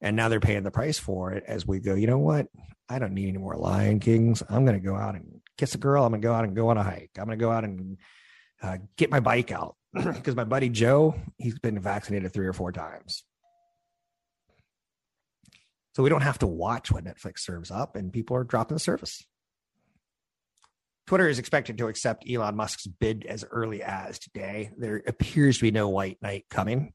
And 0.00 0.16
now 0.16 0.28
they're 0.28 0.40
paying 0.40 0.64
the 0.64 0.72
price 0.72 0.98
for 0.98 1.30
it 1.30 1.44
as 1.46 1.64
we 1.64 1.78
go, 1.78 1.94
you 1.94 2.08
know 2.08 2.18
what? 2.18 2.48
I 2.88 2.98
don't 2.98 3.14
need 3.14 3.28
any 3.28 3.38
more 3.38 3.54
Lion 3.54 4.00
Kings. 4.00 4.42
I'm 4.48 4.64
going 4.64 4.76
to 4.76 4.84
go 4.84 4.96
out 4.96 5.14
and 5.14 5.40
kiss 5.56 5.76
a 5.76 5.78
girl. 5.78 6.02
I'm 6.02 6.10
going 6.10 6.20
to 6.20 6.26
go 6.26 6.34
out 6.34 6.42
and 6.42 6.56
go 6.56 6.68
on 6.68 6.78
a 6.78 6.82
hike. 6.82 7.12
I'm 7.16 7.26
going 7.26 7.38
to 7.38 7.44
go 7.44 7.52
out 7.52 7.62
and 7.62 7.96
uh, 8.60 8.78
get 8.96 9.08
my 9.08 9.20
bike 9.20 9.52
out 9.52 9.76
because 9.94 10.34
my 10.34 10.42
buddy 10.42 10.68
Joe, 10.68 11.14
he's 11.38 11.60
been 11.60 11.78
vaccinated 11.78 12.32
three 12.32 12.48
or 12.48 12.52
four 12.52 12.72
times. 12.72 13.22
So 15.94 16.02
we 16.02 16.10
don't 16.10 16.22
have 16.22 16.40
to 16.40 16.48
watch 16.48 16.90
what 16.90 17.04
Netflix 17.04 17.38
serves 17.38 17.70
up, 17.70 17.94
and 17.94 18.12
people 18.12 18.36
are 18.36 18.42
dropping 18.42 18.74
the 18.74 18.80
service. 18.80 19.24
Twitter 21.06 21.28
is 21.28 21.38
expected 21.38 21.78
to 21.78 21.86
accept 21.86 22.28
Elon 22.28 22.56
Musk's 22.56 22.86
bid 22.86 23.24
as 23.26 23.44
early 23.50 23.82
as 23.82 24.18
today. 24.18 24.70
There 24.76 25.02
appears 25.06 25.58
to 25.58 25.62
be 25.62 25.70
no 25.70 25.88
white 25.88 26.18
knight 26.20 26.46
coming. 26.50 26.92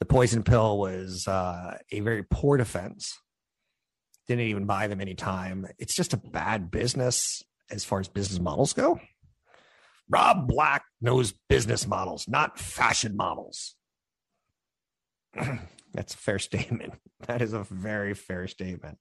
The 0.00 0.06
poison 0.06 0.42
pill 0.42 0.78
was 0.78 1.26
uh, 1.26 1.78
a 1.90 2.00
very 2.00 2.22
poor 2.22 2.58
defense. 2.58 3.18
Didn't 4.28 4.44
even 4.44 4.66
buy 4.66 4.88
them 4.88 5.00
any 5.00 5.14
time. 5.14 5.66
It's 5.78 5.94
just 5.94 6.12
a 6.12 6.18
bad 6.18 6.70
business 6.70 7.42
as 7.70 7.84
far 7.84 8.00
as 8.00 8.08
business 8.08 8.38
models 8.38 8.74
go. 8.74 9.00
Rob 10.08 10.46
Black 10.46 10.84
knows 11.00 11.32
business 11.48 11.86
models, 11.86 12.28
not 12.28 12.58
fashion 12.58 13.16
models. 13.16 13.74
That's 15.94 16.14
a 16.14 16.18
fair 16.18 16.38
statement. 16.38 16.94
That 17.26 17.40
is 17.40 17.54
a 17.54 17.62
very 17.62 18.12
fair 18.14 18.46
statement. 18.46 18.98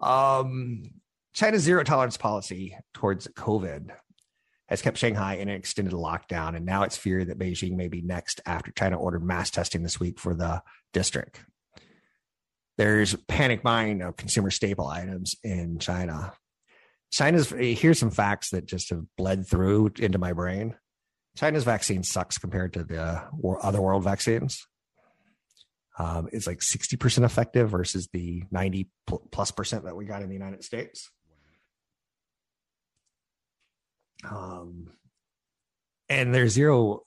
Um, 0.00 0.82
China's 1.36 1.62
zero 1.62 1.84
tolerance 1.84 2.16
policy 2.16 2.78
towards 2.94 3.28
COVID 3.28 3.90
has 4.68 4.80
kept 4.80 4.96
Shanghai 4.96 5.34
in 5.34 5.48
an 5.48 5.54
extended 5.54 5.92
lockdown, 5.92 6.56
and 6.56 6.64
now 6.64 6.82
it's 6.82 6.96
feared 6.96 7.28
that 7.28 7.38
Beijing 7.38 7.76
may 7.76 7.88
be 7.88 8.00
next 8.00 8.40
after 8.46 8.72
China 8.72 8.98
ordered 8.98 9.22
mass 9.22 9.50
testing 9.50 9.82
this 9.82 10.00
week 10.00 10.18
for 10.18 10.34
the 10.34 10.62
district. 10.94 11.44
There's 12.78 13.14
panic 13.28 13.62
buying 13.62 14.00
of 14.00 14.16
consumer 14.16 14.50
staple 14.50 14.86
items 14.86 15.36
in 15.44 15.78
China. 15.78 16.32
China's 17.12 17.50
here's 17.50 17.98
some 17.98 18.10
facts 18.10 18.50
that 18.50 18.64
just 18.64 18.88
have 18.88 19.04
bled 19.18 19.46
through 19.46 19.92
into 19.98 20.18
my 20.18 20.32
brain. 20.32 20.74
China's 21.36 21.64
vaccine 21.64 22.02
sucks 22.02 22.38
compared 22.38 22.72
to 22.72 22.82
the 22.82 23.22
other 23.60 23.82
world 23.82 24.04
vaccines 24.04 24.66
um, 25.98 26.28
is 26.32 26.46
like 26.46 26.60
60% 26.60 27.24
effective 27.24 27.68
versus 27.68 28.08
the 28.10 28.42
90 28.50 28.88
plus 29.30 29.50
percent 29.50 29.84
that 29.84 29.96
we 29.96 30.06
got 30.06 30.22
in 30.22 30.28
the 30.28 30.34
United 30.34 30.64
States. 30.64 31.10
Um, 34.24 34.92
and 36.08 36.34
their 36.34 36.48
zero 36.48 37.02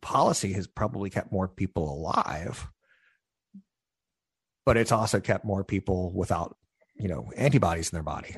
policy 0.00 0.52
has 0.54 0.66
probably 0.66 1.10
kept 1.10 1.32
more 1.32 1.48
people 1.48 1.92
alive, 1.92 2.68
but 4.64 4.76
it's 4.76 4.92
also 4.92 5.20
kept 5.20 5.44
more 5.44 5.64
people 5.64 6.12
without, 6.14 6.56
you 6.96 7.08
know, 7.08 7.30
antibodies 7.36 7.90
in 7.90 7.96
their 7.96 8.02
body. 8.02 8.36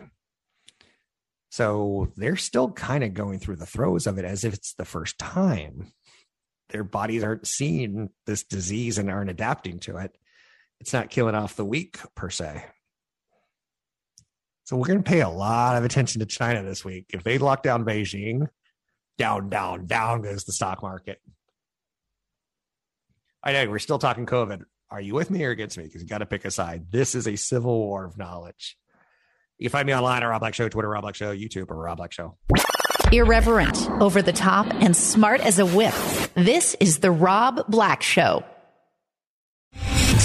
So 1.50 2.12
they're 2.16 2.36
still 2.36 2.70
kind 2.70 3.02
of 3.02 3.14
going 3.14 3.40
through 3.40 3.56
the 3.56 3.66
throes 3.66 4.06
of 4.06 4.18
it 4.18 4.24
as 4.24 4.44
if 4.44 4.54
it's 4.54 4.74
the 4.74 4.84
first 4.84 5.18
time 5.18 5.92
their 6.70 6.84
bodies 6.84 7.24
aren't 7.24 7.46
seeing 7.46 8.10
this 8.26 8.44
disease 8.44 8.98
and 8.98 9.10
aren't 9.10 9.30
adapting 9.30 9.80
to 9.80 9.96
it. 9.98 10.16
It's 10.80 10.92
not 10.92 11.10
killing 11.10 11.34
off 11.34 11.56
the 11.56 11.64
weak 11.64 11.98
per 12.14 12.30
se. 12.30 12.64
So 14.70 14.76
we're 14.76 14.86
going 14.86 15.02
to 15.02 15.10
pay 15.10 15.20
a 15.20 15.28
lot 15.28 15.76
of 15.76 15.82
attention 15.82 16.20
to 16.20 16.26
China 16.26 16.62
this 16.62 16.84
week. 16.84 17.06
If 17.08 17.24
they 17.24 17.38
lock 17.38 17.64
down 17.64 17.84
Beijing, 17.84 18.46
down, 19.18 19.48
down, 19.48 19.86
down 19.86 20.22
goes 20.22 20.44
the 20.44 20.52
stock 20.52 20.80
market. 20.80 21.20
I 23.42 23.52
know 23.52 23.68
we're 23.68 23.80
still 23.80 23.98
talking 23.98 24.26
COVID. 24.26 24.62
Are 24.88 25.00
you 25.00 25.14
with 25.14 25.28
me 25.28 25.44
or 25.44 25.50
against 25.50 25.76
me? 25.76 25.82
Because 25.82 26.02
you 26.02 26.06
got 26.06 26.18
to 26.18 26.26
pick 26.26 26.44
a 26.44 26.52
side. 26.52 26.92
This 26.92 27.16
is 27.16 27.26
a 27.26 27.34
civil 27.34 27.80
war 27.80 28.04
of 28.04 28.16
knowledge. 28.16 28.78
You 29.58 29.68
can 29.68 29.72
find 29.72 29.88
me 29.88 29.92
online 29.92 30.22
at 30.22 30.26
Rob 30.26 30.38
Black 30.38 30.54
Show, 30.54 30.68
Twitter, 30.68 30.88
Rob 30.88 31.02
Black 31.02 31.16
Show, 31.16 31.34
YouTube, 31.34 31.68
or 31.68 31.74
Rob 31.74 31.96
Black 31.96 32.12
Show. 32.12 32.36
Irreverent, 33.10 33.90
over 34.00 34.22
the 34.22 34.32
top, 34.32 34.68
and 34.74 34.96
smart 34.96 35.40
as 35.40 35.58
a 35.58 35.66
whip. 35.66 35.94
This 36.34 36.76
is 36.78 37.00
The 37.00 37.10
Rob 37.10 37.66
Black 37.68 38.04
Show. 38.04 38.44